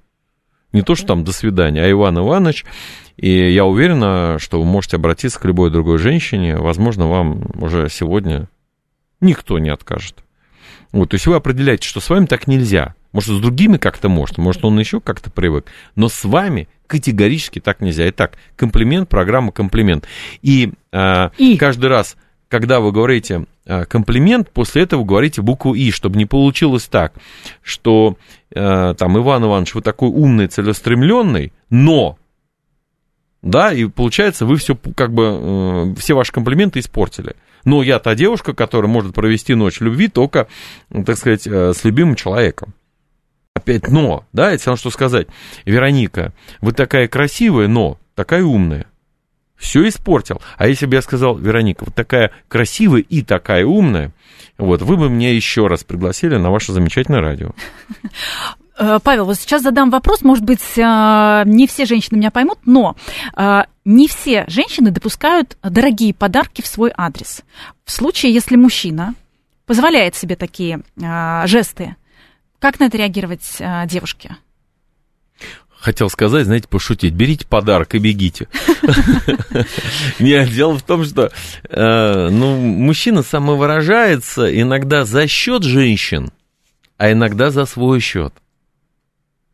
[0.71, 2.65] не то, что там до свидания, а Иван Иванович,
[3.17, 8.49] и я уверена, что вы можете обратиться к любой другой женщине, возможно, вам уже сегодня
[9.21, 10.23] никто не откажет.
[10.91, 12.95] Вот, то есть вы определяете, что с вами так нельзя.
[13.13, 17.79] Может, с другими как-то может, может, он еще как-то привык, но с вами категорически так
[17.79, 18.09] нельзя.
[18.09, 20.07] Итак, комплимент, программа комплимент.
[20.41, 21.57] И, э, и...
[21.57, 22.17] каждый раз,
[22.49, 27.13] когда вы говорите комплимент, после этого говорите букву «и», чтобы не получилось так,
[27.61, 28.17] что
[28.53, 32.17] э, там Иван Иванович, вы такой умный, целеустремленный, но
[33.41, 37.35] да, и получается, вы все как бы, все ваши комплименты испортили.
[37.65, 40.47] Но я та девушка, которая может провести ночь любви только,
[41.05, 42.73] так сказать, с любимым человеком.
[43.53, 45.27] Опять но, да, это все равно, что сказать.
[45.65, 48.87] Вероника, вы такая красивая, но такая умная.
[49.63, 50.41] Все испортил.
[50.57, 54.11] А если бы я сказал, Вероника, вот такая красивая и такая умная,
[54.57, 57.51] вот, вы бы меня еще раз пригласили на ваше замечательное радио.
[58.75, 62.97] Э, Павел, вот сейчас задам вопрос, может быть, э, не все женщины меня поймут, но
[63.37, 67.43] э, не все женщины допускают дорогие подарки в свой адрес.
[67.85, 69.13] В случае, если мужчина
[69.65, 70.81] позволяет себе такие
[71.45, 71.95] жесты,
[72.59, 74.37] как на это реагировать девушке?
[75.83, 77.13] Хотел сказать, знаете, пошутить.
[77.13, 78.47] Берите подарок и бегите.
[80.19, 81.31] Нет, дело в том, что
[81.69, 86.31] ну, мужчина самовыражается иногда за счет женщин,
[86.97, 88.33] а иногда за свой счет.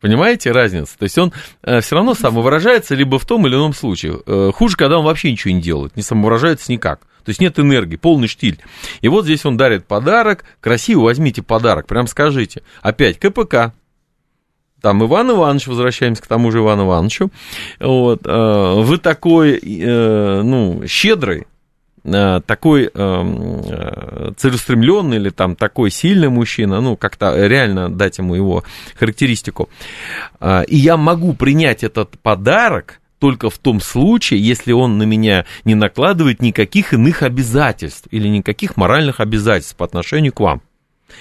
[0.02, 0.94] Понимаете разницу?
[0.98, 4.22] То есть он э, все равно самовыражается либо в том или ином случае.
[4.26, 7.02] Э, хуже, когда он вообще ничего не делает, не самовыражается никак.
[7.26, 8.60] То есть нет энергии, полный штиль.
[9.02, 12.64] И вот здесь он дарит подарок, красиво возьмите подарок, прям скажите.
[12.82, 13.74] Опять КПК,
[14.82, 17.32] там Иван Иванович, возвращаемся к тому же Ивану Ивановичу,
[17.80, 21.46] вот, э, вы такой, э, ну, щедрый,
[22.04, 28.64] Э, такой э, целеустремленный или там такой сильный мужчина, ну, как-то реально дать ему его
[28.96, 29.70] характеристику.
[30.42, 35.76] И я могу принять этот подарок только в том случае, если он на меня не
[35.76, 40.62] накладывает никаких иных обязательств или никаких моральных обязательств по отношению к вам.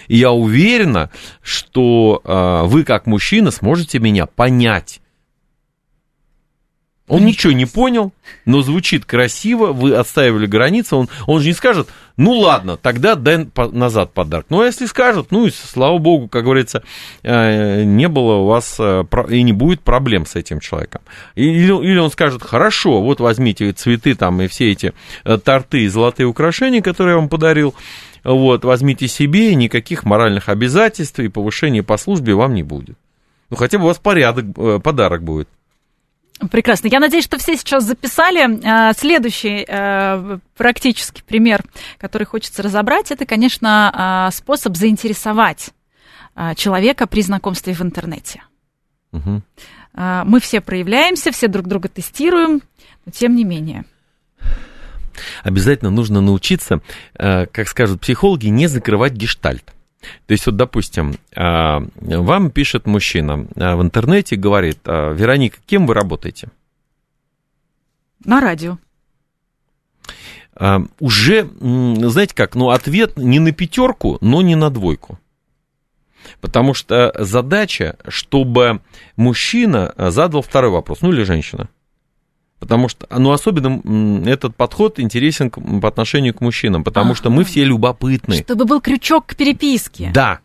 [0.07, 1.11] И я уверена,
[1.42, 5.01] что э, вы как мужчина сможете меня понять
[7.09, 8.12] он ничего не понял,
[8.44, 13.47] но звучит красиво, вы отстаивали границы, он, он же не скажет, ну ладно, тогда дай
[13.73, 14.47] назад подарок.
[14.51, 16.83] Ну, а если скажет, ну, и слава богу, как говорится,
[17.23, 21.01] э, не было у вас э, и не будет проблем с этим человеком.
[21.37, 24.94] Или, или он скажет, хорошо, вот возьмите цветы там и все эти
[25.25, 27.75] э, торты и золотые украшения, которые я вам подарил,
[28.25, 32.99] вот, возьмите себе, никаких моральных обязательств и повышения по службе вам не будет.
[33.49, 34.44] Ну, хотя бы у вас порядок,
[34.83, 35.49] подарок будет.
[36.51, 36.88] Прекрасно.
[36.88, 38.64] Я надеюсь, что все сейчас записали.
[38.64, 41.64] А, следующий э, практический пример,
[41.98, 45.70] который хочется разобрать, это, конечно, а, способ заинтересовать
[46.55, 48.44] человека при знакомстве в интернете.
[49.11, 49.42] Угу.
[49.96, 52.62] Мы все проявляемся, все друг друга тестируем,
[53.05, 53.85] но тем не менее.
[55.42, 56.81] Обязательно нужно научиться,
[57.14, 59.74] э, как скажут психологи, не закрывать гештальт.
[60.26, 65.87] То есть, вот, допустим, а, вам пишет мужчина а, в интернете, говорит, а, Вероника, кем
[65.87, 66.48] вы работаете?
[68.24, 68.78] На радио.
[70.98, 75.20] Уже, знаете как, ну, ответ не на пятерку, но не на двойку.
[76.40, 78.80] Потому что задача, чтобы
[79.14, 81.68] мужчина задал второй вопрос, ну или женщина.
[82.59, 87.44] Потому что, ну, особенно этот подход интересен по отношению к мужчинам, потому а, что мы
[87.44, 88.37] все любопытны.
[88.37, 90.11] Чтобы был крючок к переписке.
[90.12, 90.40] Да.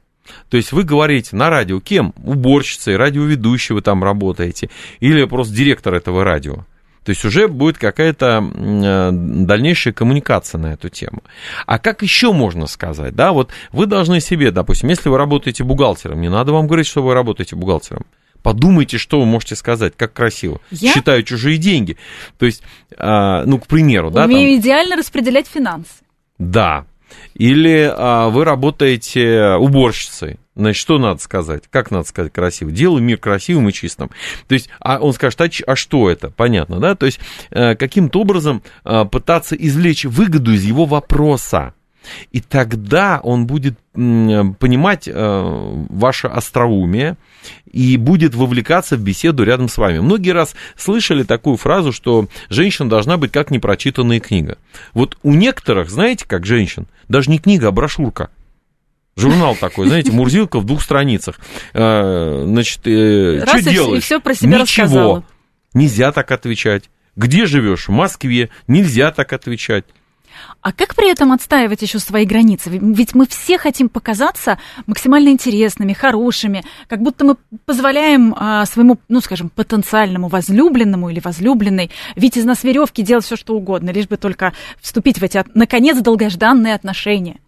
[0.49, 2.13] То есть вы говорите на радио кем?
[2.23, 6.65] Уборщицей, радиоведущей вы там работаете, или просто директор этого радио.
[7.03, 11.21] То есть уже будет какая-то э, дальнейшая коммуникация на эту тему.
[11.65, 13.13] А как еще можно сказать?
[13.13, 17.03] Да, вот вы должны себе, допустим, если вы работаете бухгалтером, не надо вам говорить, что
[17.03, 18.05] вы работаете бухгалтером.
[18.43, 20.61] Подумайте, что вы можете сказать, как красиво.
[20.69, 20.93] Я?
[20.93, 21.97] Считаю чужие деньги.
[22.37, 22.61] То есть,
[22.97, 24.25] а, ну, к примеру, Умею да.
[24.25, 24.61] Умею там...
[24.61, 26.03] идеально распределять финансы.
[26.37, 26.85] Да.
[27.33, 30.39] Или а, вы работаете уборщицей.
[30.55, 31.63] Значит, что надо сказать?
[31.69, 32.69] Как надо сказать красиво?
[32.71, 34.11] Делай мир красивым и чистым.
[34.47, 36.29] То есть, а он скажет, а, а что это?
[36.29, 36.95] Понятно, да?
[36.95, 41.73] То есть, а, каким-то образом а, пытаться извлечь выгоду из его вопроса.
[42.31, 47.15] И тогда он будет понимать э, ваше остроумие
[47.71, 49.99] и будет вовлекаться в беседу рядом с вами.
[49.99, 54.57] Многие раз слышали такую фразу, что женщина должна быть как непрочитанная книга.
[54.93, 58.29] Вот у некоторых, знаете, как женщин, даже не книга, а брошюрка.
[59.15, 61.39] Журнал такой, знаете, Мурзилка в двух страницах.
[61.73, 63.99] Э, значит, э, что делаешь?
[63.99, 64.85] И все про себя Ничего.
[64.85, 65.23] Рассказала.
[65.75, 66.89] Нельзя так отвечать.
[67.15, 67.87] Где живешь?
[67.87, 68.49] В Москве.
[68.67, 69.85] Нельзя так отвечать.
[70.61, 72.69] А как при этом отстаивать еще свои границы?
[72.69, 79.21] Ведь мы все хотим показаться максимально интересными, хорошими, как будто мы позволяем а, своему, ну,
[79.21, 84.17] скажем, потенциальному возлюбленному или возлюбленной ведь из нас веревки делать все, что угодно, лишь бы
[84.17, 87.39] только вступить в эти, наконец, долгожданные отношения.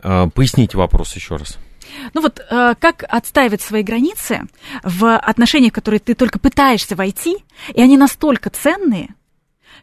[0.00, 1.58] А, поясните вопрос еще раз.
[2.14, 4.42] Ну вот э, как отстаивать свои границы
[4.82, 7.36] в отношениях, в которые ты только пытаешься войти,
[7.74, 9.14] и они настолько ценные,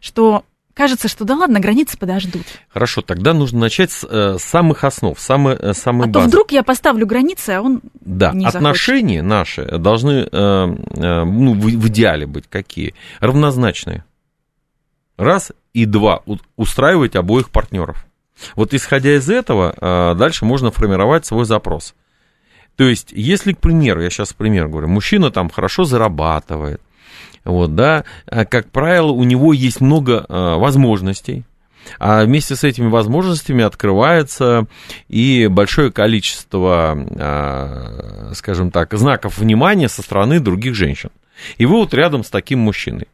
[0.00, 2.42] что кажется, что да ладно, границы подождут.
[2.68, 6.24] Хорошо, тогда нужно начать с э, самых основ, самой, э, самой а базы.
[6.24, 11.54] то вдруг я поставлю границы, а он Да, не отношения наши должны э, э, ну,
[11.54, 12.94] в, в идеале быть какие?
[13.20, 14.04] Равнозначные.
[15.16, 16.22] Раз и два,
[16.56, 18.04] устраивать обоих партнеров.
[18.56, 21.94] Вот исходя из этого, э, дальше можно формировать свой запрос.
[22.76, 26.80] То есть, если, к примеру, я сейчас пример говорю, мужчина там хорошо зарабатывает,
[27.44, 31.44] вот, да, а, как правило, у него есть много а, возможностей,
[31.98, 34.66] а вместе с этими возможностями открывается
[35.08, 41.10] и большое количество, а, скажем так, знаков внимания со стороны других женщин.
[41.58, 43.08] И вы вот рядом с таким мужчиной.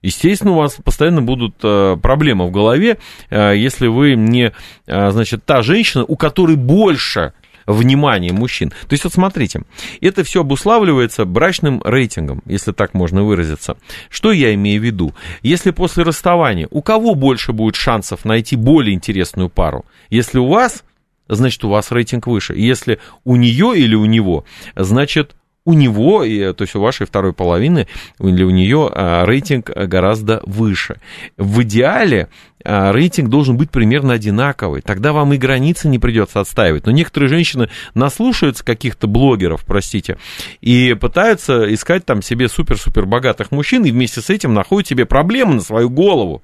[0.00, 2.98] Естественно, у вас постоянно будут проблемы в голове,
[3.30, 4.52] если вы не,
[4.86, 7.32] значит, та женщина, у которой больше
[7.68, 8.70] внимание мужчин.
[8.70, 9.62] То есть вот смотрите,
[10.00, 13.76] это все обуславливается брачным рейтингом, если так можно выразиться.
[14.10, 15.14] Что я имею в виду?
[15.42, 19.84] Если после расставания у кого больше будет шансов найти более интересную пару?
[20.08, 20.82] Если у вас,
[21.28, 22.54] значит у вас рейтинг выше.
[22.56, 24.44] Если у нее или у него,
[24.74, 25.36] значит
[25.68, 27.88] у него, то есть у вашей второй половины
[28.18, 30.98] или у нее а, рейтинг гораздо выше.
[31.36, 32.28] В идеале
[32.64, 34.80] а, рейтинг должен быть примерно одинаковый.
[34.80, 36.86] Тогда вам и границы не придется отстаивать.
[36.86, 40.16] Но некоторые женщины наслушаются каких-то блогеров, простите,
[40.62, 45.56] и пытаются искать там себе супер-супер богатых мужчин, и вместе с этим находят себе проблемы
[45.56, 46.42] на свою голову.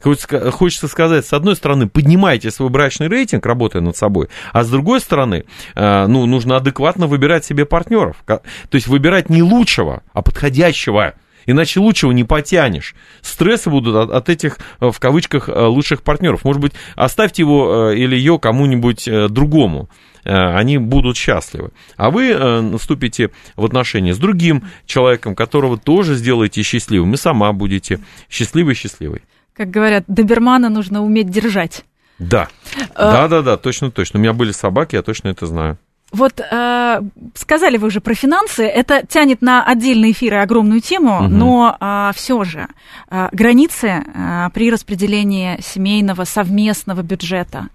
[0.00, 5.00] Хочется сказать, с одной стороны, поднимайте свой брачный рейтинг, работая над собой, а с другой
[5.00, 5.44] стороны,
[5.74, 8.16] э, ну, нужно адекватно выбирать себе партнеров.
[8.24, 8.40] То
[8.72, 11.14] есть выбирать не лучшего, а подходящего.
[11.46, 12.94] Иначе лучшего не потянешь.
[13.22, 16.44] Стрессы будут от, от этих, э, в кавычках, э, лучших партнеров.
[16.44, 19.88] Может быть, оставьте его или ее кому-нибудь другому
[20.24, 21.70] они будут счастливы.
[21.96, 28.00] А вы вступите в отношения с другим человеком, которого тоже сделаете счастливым, и сама будете
[28.28, 29.22] счастливой-счастливой.
[29.58, 31.84] Как говорят, добермана нужно уметь держать.
[32.20, 32.48] Да,
[32.94, 33.12] а...
[33.12, 34.20] да, да, да, точно, точно.
[34.20, 35.78] У меня были собаки, я точно это знаю.
[36.12, 37.00] Вот э,
[37.34, 41.28] сказали вы уже про финансы, это тянет на отдельные эфиры огромную тему, угу.
[41.28, 42.68] но э, все же
[43.10, 47.68] э, границы э, при распределении семейного совместного бюджета.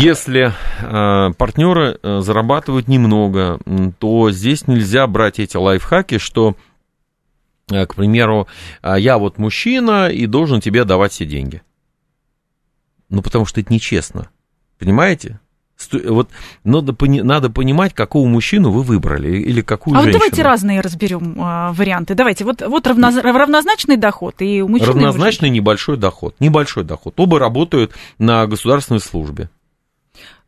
[0.00, 3.58] Если э, партнеры э, зарабатывают немного,
[3.98, 6.69] то здесь нельзя брать эти лайфхаки, что Э,
[7.70, 8.48] к примеру,
[8.82, 11.62] «А я вот мужчина и должен тебе давать все деньги.
[13.08, 14.30] Ну, потому что это нечестно.
[14.78, 15.40] Понимаете?
[16.04, 16.28] Вот
[16.62, 20.18] надо, надо понимать, какого мужчину вы выбрали или какую а женщину.
[20.18, 22.14] А вот давайте разные разберем э, варианты.
[22.14, 24.92] Давайте, вот, вот равноз, равнозначный доход и у мужчины...
[24.92, 26.34] Равнозначный и небольшой доход.
[26.38, 27.14] Небольшой доход.
[27.16, 29.48] Оба работают на государственной службе.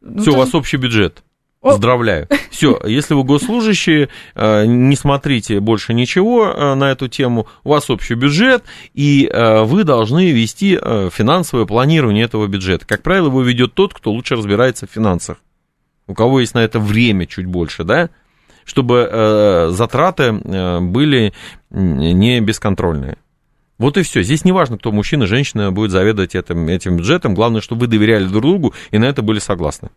[0.03, 1.23] Ну, Все, у вас общий бюджет.
[1.63, 2.29] Поздравляю.
[2.51, 7.47] Все, если вы госслужащие, э, не смотрите больше ничего э, на эту тему.
[7.63, 12.85] У вас общий бюджет, и э, вы должны вести финансовое планирование этого бюджета.
[12.85, 15.37] Как правило, его ведет тот, кто лучше разбирается в финансах.
[16.09, 18.11] У кого есть на это время чуть больше, да?
[18.65, 21.33] Чтобы затраты были
[21.71, 23.19] не бесконтрольные.
[23.79, 24.23] Вот и все.
[24.23, 27.35] Здесь не важно, кто мужчина, женщина будет заведовать этим, этим бюджетом.
[27.35, 29.91] Главное, чтобы вы доверяли друг другу и на это были согласны.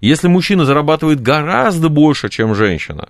[0.00, 3.08] Если мужчина зарабатывает гораздо больше, чем женщина,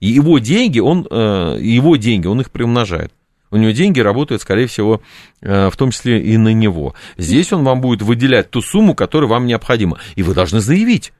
[0.00, 3.12] и его деньги, он, э, его деньги, он их приумножает.
[3.50, 5.00] У него деньги работают, скорее всего,
[5.40, 6.94] э, в том числе и на него.
[7.16, 9.98] Здесь он вам будет выделять ту сумму, которая вам необходима.
[10.16, 11.12] И вы должны заявить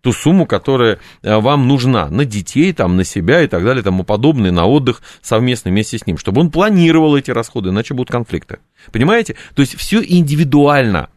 [0.00, 4.04] ту сумму, которая э, вам нужна на детей, там, на себя и так далее, тому
[4.04, 8.58] подобное, на отдых совместно вместе с ним, чтобы он планировал эти расходы, иначе будут конфликты.
[8.92, 9.34] Понимаете?
[9.54, 11.08] То есть все индивидуально.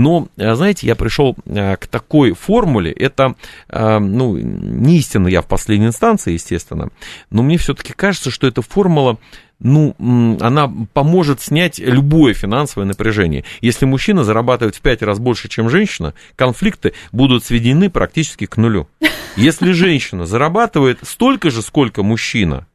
[0.00, 3.34] Но, э, знаете, я пришел э, к такой формуле, это,
[3.68, 6.88] э, ну, не истина я в последней инстанции, естественно,
[7.28, 9.18] но мне все-таки кажется, что эта формула
[9.58, 9.94] ну,
[10.40, 13.44] она поможет снять любое финансовое напряжение.
[13.60, 18.88] Если мужчина зарабатывает в пять раз больше, чем женщина, конфликты будут сведены практически к нулю.
[19.36, 22.66] Если женщина зарабатывает столько же, сколько мужчина,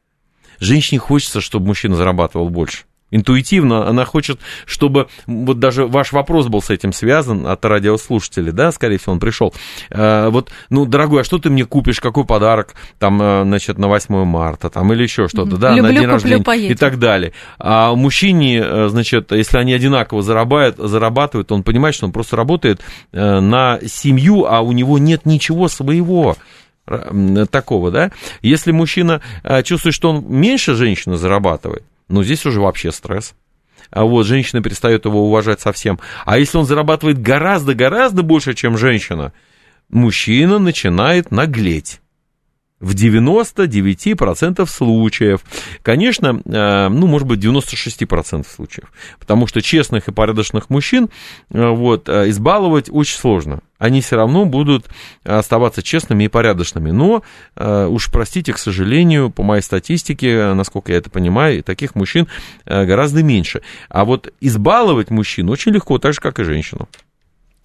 [0.60, 2.84] женщине хочется, чтобы мужчина зарабатывал больше.
[3.12, 8.72] Интуитивно она хочет, чтобы вот даже ваш вопрос был с этим связан от радиослушателей, да,
[8.72, 9.54] скорее всего, он пришел.
[9.90, 13.86] Э, вот, ну, дорогой, а что ты мне купишь, какой подарок, там, э, значит, на
[13.86, 16.72] 8 марта, там, или еще что-то, да, Люблю, на день рождения поедем.
[16.72, 17.32] и так далее.
[17.60, 22.80] А мужчине, э, значит, если они одинаково зарабатывают, зарабатывают, он понимает, что он просто работает
[23.12, 26.36] на семью, а у него нет ничего своего
[27.50, 28.10] такого, да.
[28.42, 29.20] Если мужчина
[29.64, 33.34] чувствует, что он меньше женщины зарабатывает, ну, здесь уже вообще стресс.
[33.90, 35.98] А вот женщина перестает его уважать совсем.
[36.24, 39.32] А если он зарабатывает гораздо-гораздо больше, чем женщина,
[39.88, 42.00] мужчина начинает наглеть.
[42.78, 45.40] В 99% случаев.
[45.82, 48.92] Конечно, э, ну, может быть, 96% случаев.
[49.18, 51.08] Потому что честных и порядочных мужчин
[51.50, 53.60] э, вот, э, избаловать очень сложно.
[53.78, 54.86] Они все равно будут
[55.24, 56.92] оставаться честными и порядочными.
[56.92, 57.22] Но,
[57.56, 62.26] уж простите, к сожалению, по моей статистике, насколько я это понимаю, таких мужчин
[62.64, 63.60] гораздо меньше.
[63.90, 66.88] А вот избаловать мужчин очень легко, так же, как и женщину.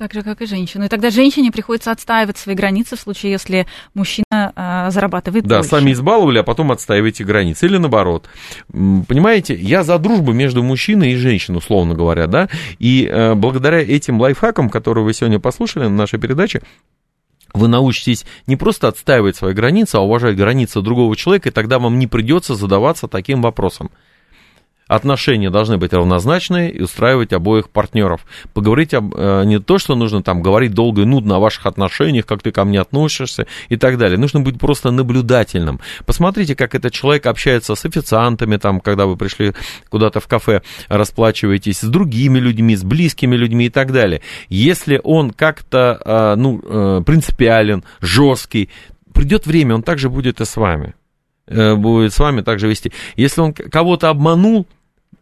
[0.02, 0.86] Так же, как и женщину.
[0.86, 5.70] И тогда женщине приходится отстаивать свои границы в случае, если мужчина э, зарабатывает да, больше.
[5.70, 7.68] Да, сами избаловали, а потом отстаиваете границы.
[7.68, 8.28] Или наоборот.
[8.72, 12.50] Понимаете, я за дружбу между мужчиной и женщиной, условно говоря, да,
[12.80, 16.64] и э, благодаря этим лайфхакам, которые вы сегодня послушали на нашей передаче,
[17.54, 22.00] вы научитесь не просто отстаивать свои границы, а уважать границы другого человека, и тогда вам
[22.00, 23.92] не придется задаваться таким вопросом.
[24.92, 28.26] Отношения должны быть равнозначные и устраивать обоих партнеров.
[28.54, 32.26] Поговорить об, э, не то, что нужно там говорить долго и нудно о ваших отношениях,
[32.26, 34.18] как ты ко мне относишься и так далее.
[34.18, 35.80] Нужно быть просто наблюдательным.
[36.06, 39.54] Посмотрите, как этот человек общается с официантами, там, когда вы пришли
[39.88, 44.22] куда-то в кафе, расплачиваетесь с другими людьми, с близкими людьми и так далее.
[44.50, 48.70] Если он как-то э, ну, э, принципиален, жесткий,
[49.14, 50.96] придет время, он также будет и с вами
[51.48, 52.94] будет с вами также вести.
[53.18, 54.68] Если он кого-то обманул,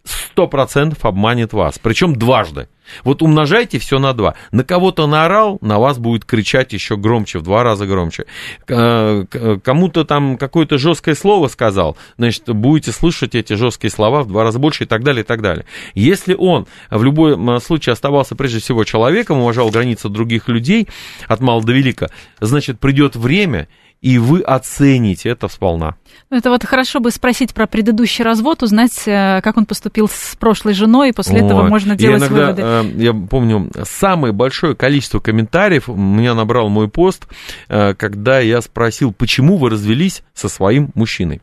[0.04, 2.68] сто процентов обманет вас, причем дважды.
[3.04, 4.34] Вот умножайте все на два.
[4.52, 8.26] На кого-то наорал, на вас будет кричать еще громче, в два раза громче.
[8.66, 14.58] Кому-то там какое-то жесткое слово сказал, значит, будете слышать эти жесткие слова в два раза
[14.58, 15.66] больше и так далее, и так далее.
[15.94, 20.88] Если он в любом случае оставался прежде всего человеком, уважал границы других людей
[21.28, 23.68] от мала до велика, значит, придет время,
[24.02, 25.96] и вы оцените это сполна.
[26.30, 30.36] Ну, это вот хорошо бы спросить про предыдущий развод, узнать, э, как он поступил с
[30.38, 31.46] прошлой женой, и после вот.
[31.46, 32.62] этого можно делать я иногда, выводы.
[32.62, 37.28] Э, я помню, самое большое количество комментариев меня набрал мой пост,
[37.68, 41.42] э, когда я спросил, почему вы развелись со своим мужчиной.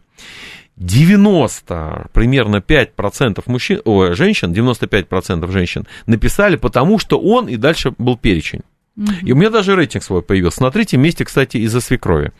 [0.76, 8.16] 90, примерно 5% мужчин, о, женщин, 95% женщин написали, потому что он, и дальше был
[8.18, 8.60] перечень.
[9.22, 10.62] И у меня даже рейтинг свой появился.
[10.62, 12.32] На третьем месте, кстати, из-за свекрови.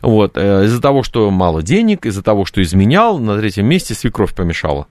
[0.00, 4.34] Вот, э, из-за того, что мало денег, из-за того, что изменял, на третьем месте свекровь
[4.34, 4.88] помешала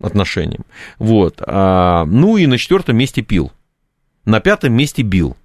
[0.00, 0.64] отношениям.
[0.98, 1.42] Вот.
[1.44, 3.50] А, ну и на четвертом месте пил.
[4.24, 5.36] На пятом месте бил.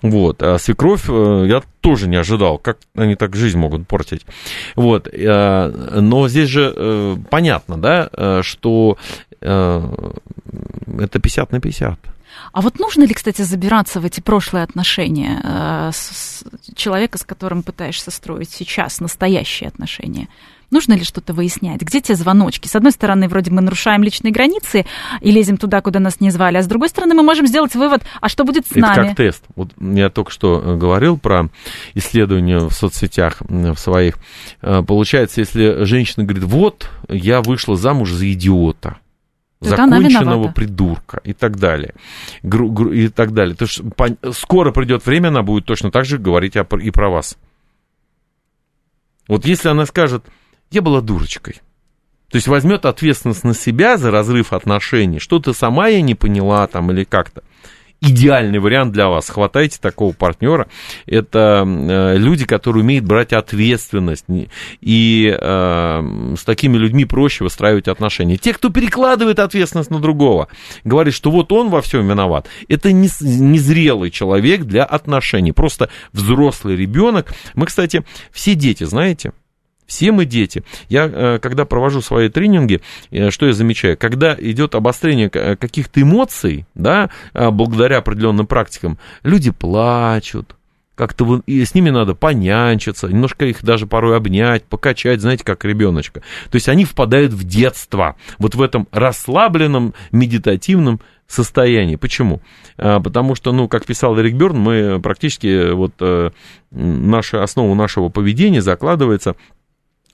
[0.00, 4.26] Вот, а свекровь э, я тоже не ожидал, как они так жизнь могут портить.
[4.74, 8.98] Вот, э, но здесь же понятно, да, что
[9.40, 12.00] это 50 на 50.
[12.52, 17.24] А вот нужно ли, кстати, забираться в эти прошлые отношения э, с, с человека, с
[17.24, 20.28] которым пытаешься строить сейчас настоящие отношения?
[20.72, 21.82] Нужно ли что-то выяснять?
[21.82, 22.66] Где те звоночки?
[22.66, 24.86] С одной стороны, вроде мы нарушаем личные границы
[25.20, 28.02] и лезем туда, куда нас не звали, а с другой стороны, мы можем сделать вывод,
[28.22, 29.08] а что будет с Это нами?
[29.08, 29.44] как тест.
[29.54, 31.50] Вот я только что э, говорил про
[31.92, 34.16] исследования в соцсетях в своих.
[34.62, 38.96] Э, получается, если женщина говорит, вот, я вышла замуж за идиота,
[39.62, 41.94] законченного придурка и так далее.
[42.42, 43.54] Гру, гру, и так далее.
[43.54, 47.10] То есть, по, скоро придет время, она будет точно так же говорить о, и про
[47.10, 47.38] вас.
[49.28, 50.24] Вот если она скажет,
[50.70, 51.60] я была дурочкой,
[52.28, 56.90] то есть возьмет ответственность на себя за разрыв отношений, что-то сама я не поняла там
[56.90, 57.42] или как-то,
[58.02, 59.30] идеальный вариант для вас.
[59.30, 60.66] Хватайте такого партнера.
[61.06, 64.24] Это э, люди, которые умеют брать ответственность.
[64.80, 68.36] И э, с такими людьми проще выстраивать отношения.
[68.36, 70.48] Те, кто перекладывает ответственность на другого,
[70.84, 72.48] говорит, что вот он во всем виноват.
[72.68, 75.52] Это не, незрелый человек для отношений.
[75.52, 77.32] Просто взрослый ребенок.
[77.54, 79.32] Мы, кстати, все дети, знаете,
[79.86, 80.62] все мы дети.
[80.88, 82.80] Я, э, когда провожу свои тренинги,
[83.10, 83.96] э, что я замечаю?
[83.98, 90.56] Когда идет обострение э, каких-то эмоций, да, благодаря определенным практикам, люди плачут,
[90.94, 96.20] как-то с ними надо понянчиться, немножко их даже порой обнять, покачать, знаете, как ребеночка.
[96.50, 101.96] То есть они впадают в детство, вот в этом расслабленном, медитативном состоянии.
[101.96, 102.42] Почему?
[102.76, 105.94] Потому что, ну, как писал Эрик Берн, мы практически, вот,
[106.70, 109.34] наша, основа нашего поведения закладывается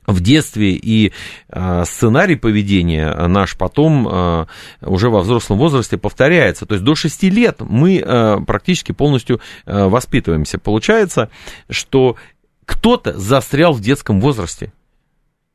[0.09, 1.13] в детстве и
[1.51, 4.47] э, сценарий поведения наш потом э,
[4.81, 6.65] уже во взрослом возрасте повторяется.
[6.65, 10.59] То есть до 6 лет мы э, практически полностью воспитываемся.
[10.59, 11.29] Получается,
[11.69, 12.17] что
[12.65, 14.73] кто-то застрял в детском возрасте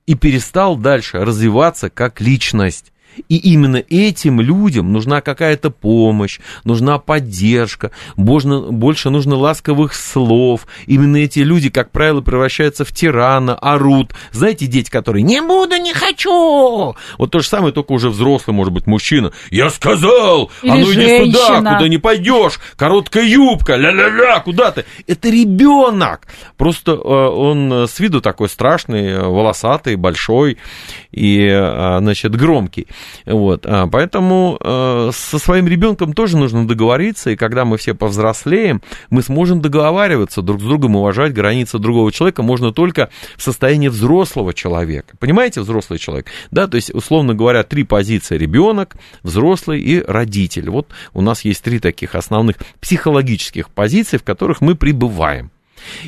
[0.06, 2.93] и перестал дальше развиваться как личность.
[3.30, 10.68] И именно этим людям нужна какая-то помощь, нужна поддержка, можно, больше нужно ласковых слов.
[10.88, 14.14] Именно эти люди, как правило, превращаются в тирана, орут.
[14.32, 18.74] Знаете, дети, которые «не буду, не хочу!» Вот то же самое, только уже взрослый, может
[18.74, 19.32] быть, мужчина.
[19.52, 20.52] «Я сказал!
[20.62, 21.58] Или а ну иди женщина.
[21.58, 22.60] сюда, куда не пойдешь!
[22.76, 26.28] Короткая юбка, ля-ля-ля, куда ты?» Это ребенок!
[26.58, 30.58] Просто э, он с виду такой страшный, э, волосатый, большой
[31.14, 32.88] и, э, значит, громкий.
[33.26, 38.82] Вот, а, поэтому э, со своим ребенком тоже нужно договориться, и когда мы все повзрослеем,
[39.10, 44.54] мы сможем договариваться друг с другом, уважать границы другого человека можно только в состоянии взрослого
[44.54, 45.16] человека.
[45.20, 46.28] Понимаете, взрослый человек?
[46.52, 50.70] Да, то есть, условно говоря, три позиции ребенок, взрослый и родитель.
[50.70, 55.52] Вот у нас есть три таких основных психологических позиции, в которых мы пребываем.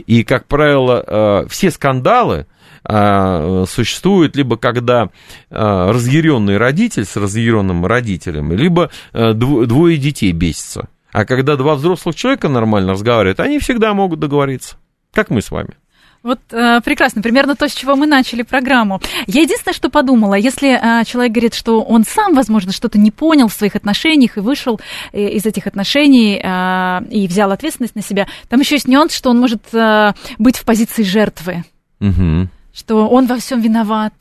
[0.07, 2.54] И, как правило, э, все скандалы, а,
[2.87, 5.09] существует либо когда
[5.49, 10.89] а, разъяренный родитель с разъяренным родителем, либо а, двое детей бесятся.
[11.11, 14.75] А когда два взрослых человека нормально разговаривают, они всегда могут договориться,
[15.13, 15.75] как мы с вами.
[16.23, 18.99] Вот э, прекрасно, примерно то, с чего мы начали программу.
[19.27, 23.47] Я единственное, что подумала, если э, человек говорит, что он сам, возможно, что-то не понял
[23.47, 24.81] в своих отношениях и вышел
[25.13, 29.29] э, из этих отношений э, и взял ответственность на себя, там еще есть нюанс, что
[29.29, 31.63] он может э, быть в позиции жертвы.
[32.01, 34.13] Угу что он во всем виноват.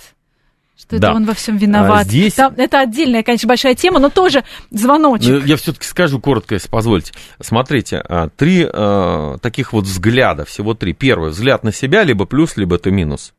[0.79, 1.09] Что да.
[1.09, 2.03] это он во всем виноват.
[2.03, 2.35] А здесь...
[2.35, 5.29] Там, это отдельная, конечно, большая тема, но тоже звоночек.
[5.29, 7.13] Ну, я все-таки скажу коротко, если позволите.
[7.41, 10.93] Смотрите, а, три э, таких вот взгляда, всего три.
[10.93, 13.35] Первый взгляд на себя, либо плюс, либо это минус.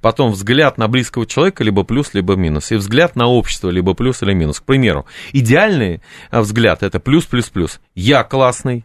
[0.00, 2.72] Потом взгляд на близкого человека, либо плюс, либо минус.
[2.72, 4.60] И взгляд на общество, либо плюс или минус.
[4.60, 7.80] К примеру, идеальный а, взгляд это плюс, плюс, плюс.
[7.94, 8.84] Я классный,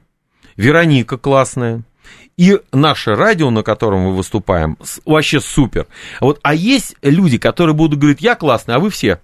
[0.55, 1.84] Вероника классная,
[2.38, 5.88] и наше радио, на котором мы выступаем, вообще супер.
[6.22, 9.20] Вот, а есть люди, которые будут говорить, я классный, а вы все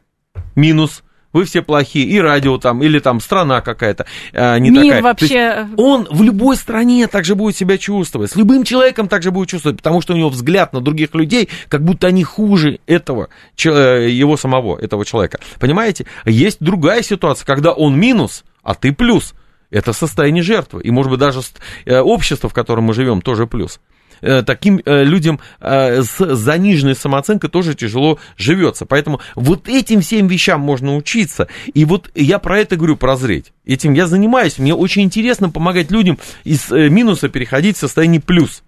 [0.55, 1.03] минус
[1.33, 5.01] вы все плохие, и радио там, или там страна какая-то а, не Мир такая.
[5.01, 5.67] вообще...
[5.77, 9.99] он в любой стране также будет себя чувствовать, с любым человеком также будет чувствовать, потому
[10.01, 13.29] что у него взгляд на других людей, как будто они хуже этого,
[13.65, 15.39] э, его самого, этого человека.
[15.59, 16.05] Понимаете?
[16.25, 19.33] Есть другая ситуация, когда он минус, а ты плюс
[19.73, 20.81] это состояние жертвы.
[20.83, 21.41] И, может быть, даже
[21.85, 23.79] э, общество, в котором мы живем, тоже плюс
[24.21, 28.85] э, таким э, людям с заниженной самооценкой тоже тяжело живется.
[28.85, 31.47] Поэтому вот этим всем вещам можно учиться.
[31.73, 33.51] И вот я про это говорю, прозреть.
[33.65, 34.59] Этим я занимаюсь.
[34.59, 38.63] Мне очень интересно помогать людям из минуса переходить в состояние плюс.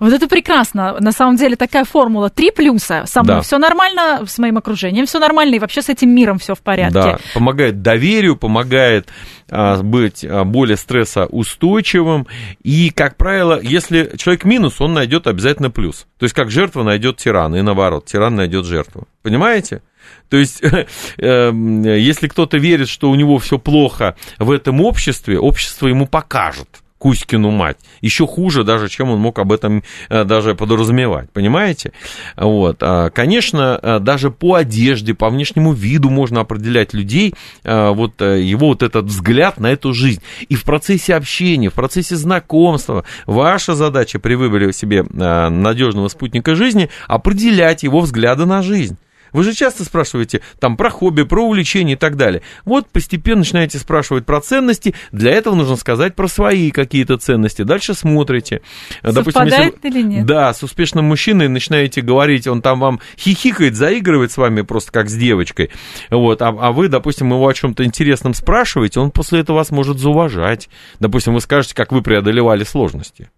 [0.00, 0.96] Вот это прекрасно.
[1.00, 2.30] На самом деле такая формула.
[2.30, 3.04] Три плюса.
[3.06, 3.42] Со мной да.
[3.42, 6.92] все нормально, с моим окружением все нормально, и вообще с этим миром все в порядке.
[6.94, 9.08] Да, помогает доверию, помогает
[9.50, 12.26] а, быть а, более стрессоустойчивым.
[12.62, 16.06] И, как правило, если человек минус, он найдет обязательно плюс.
[16.18, 19.08] То есть, как жертва найдет тирана, и наоборот, тиран найдет жертву.
[19.22, 19.82] Понимаете?
[20.28, 20.62] То есть,
[21.18, 26.68] эм, если кто-то верит, что у него все плохо в этом обществе, общество ему покажет
[26.98, 27.78] Кузькину мать.
[28.00, 31.92] Еще хуже даже, чем он мог об этом э, даже подразумевать, понимаете?
[32.36, 32.78] Вот.
[32.80, 37.34] А, конечно, э, даже по одежде, по внешнему виду можно определять людей,
[37.64, 40.22] э, вот его вот этот взгляд на эту жизнь.
[40.48, 46.90] И в процессе общения, в процессе знакомства ваша задача при выборе себе надежного спутника жизни
[47.06, 48.98] определять его взгляды на жизнь.
[49.32, 52.42] Вы же часто спрашиваете там про хобби, про увлечения и так далее.
[52.64, 54.94] Вот постепенно начинаете спрашивать про ценности.
[55.12, 57.62] Для этого нужно сказать про свои какие-то ценности.
[57.62, 58.62] Дальше смотрите.
[59.02, 60.26] Совпадает Допустим, если, или нет?
[60.26, 65.08] Да, с успешным мужчиной начинаете говорить, он там вам хихикает, заигрывает с вами просто как
[65.08, 65.70] с девочкой.
[66.10, 69.98] Вот, а, а вы, допустим, его о чем-то интересном спрашиваете, он после этого вас может
[69.98, 70.68] зауважать.
[71.00, 73.30] Допустим, вы скажете, как вы преодолевали сложности.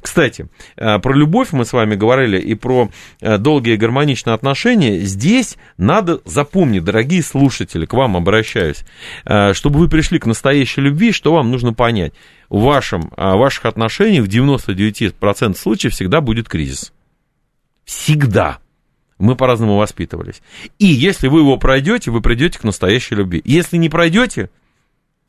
[0.00, 5.00] Кстати, э, про любовь мы с вами говорили и про э, долгие гармоничные отношения.
[5.00, 8.84] Здесь надо запомнить, дорогие слушатели, к вам обращаюсь,
[9.24, 12.12] э, чтобы вы пришли к настоящей любви, что вам нужно понять.
[12.48, 16.94] В вашем, ваших отношениях в 99% случаев всегда будет кризис.
[17.84, 18.58] Всегда.
[19.18, 20.40] Мы по-разному воспитывались.
[20.78, 23.42] И если вы его пройдете, вы придете к настоящей любви.
[23.44, 24.48] Если не пройдете,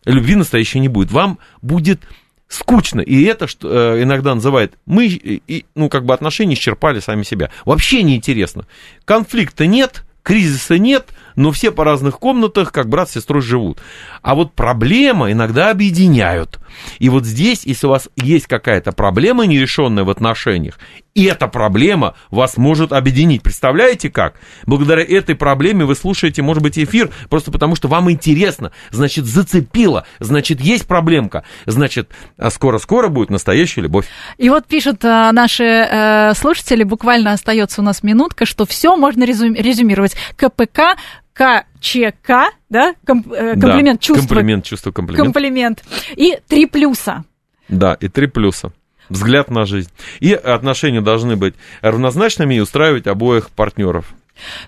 [0.05, 1.11] любви настоящей не будет.
[1.11, 2.07] Вам будет
[2.49, 2.99] скучно.
[2.99, 7.49] И это что э, иногда называют, мы, и, ну, как бы отношения исчерпали сами себя.
[7.63, 8.65] Вообще неинтересно.
[9.05, 13.79] Конфликта нет, кризиса нет, но все по разных комнатах, как брат с сестрой, живут.
[14.21, 16.59] А вот проблема иногда объединяют.
[16.99, 20.77] И вот здесь, если у вас есть какая-то проблема нерешенная в отношениях,
[21.15, 23.41] и эта проблема вас может объединить.
[23.41, 24.35] Представляете как?
[24.65, 28.71] Благодаря этой проблеме вы слушаете, может быть, эфир просто потому, что вам интересно.
[28.91, 30.05] Значит, зацепило.
[30.19, 31.43] Значит, есть проблемка.
[31.65, 34.05] Значит, а скоро-скоро будет настоящая любовь.
[34.37, 39.25] И вот пишут а, наши э, слушатели, буквально остается у нас минутка, что все можно
[39.25, 40.15] резюмировать.
[40.37, 40.95] КПК
[41.39, 44.27] КЧК, да, Ком, э, комплимент да, чувства.
[44.27, 45.25] Комплимент чувство комплимент.
[45.25, 45.83] Комплимент.
[46.17, 47.23] И три плюса.
[47.69, 48.73] Да, и три плюса.
[49.07, 49.89] Взгляд на жизнь.
[50.19, 54.13] И отношения должны быть равнозначными и устраивать обоих партнеров.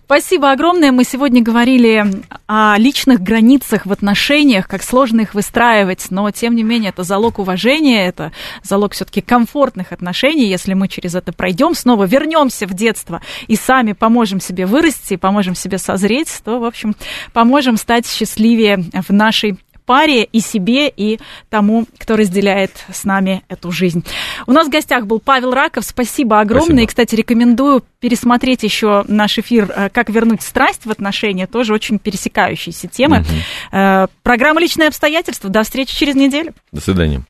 [0.06, 0.92] Спасибо огромное.
[0.92, 2.06] Мы сегодня говорили
[2.48, 7.40] о личных границах в отношениях, как сложно их выстраивать, но тем не менее это залог
[7.40, 8.32] уважения, это
[8.64, 10.48] залог все-таки комфортных отношений.
[10.48, 15.56] Если мы через это пройдем, снова вернемся в детство и сами поможем себе вырасти, поможем
[15.56, 16.96] себе созреть, то, в общем,
[17.34, 21.20] поможем стать счастливее в нашей паре, и себе, и
[21.50, 24.04] тому, кто разделяет с нами эту жизнь.
[24.48, 25.84] У нас в гостях был Павел Раков.
[25.86, 26.66] Спасибо огромное.
[26.66, 26.82] Спасибо.
[26.84, 31.48] И, кстати, рекомендую пересмотреть еще наш эфир э, «Как вернуть страсть в отношения».
[31.48, 33.24] Тоже очень пересекающиеся темы.
[33.72, 34.10] Угу.
[34.24, 35.50] Программа «Личные обстоятельства».
[35.50, 36.54] До встречи через неделю.
[36.72, 37.22] До свидания.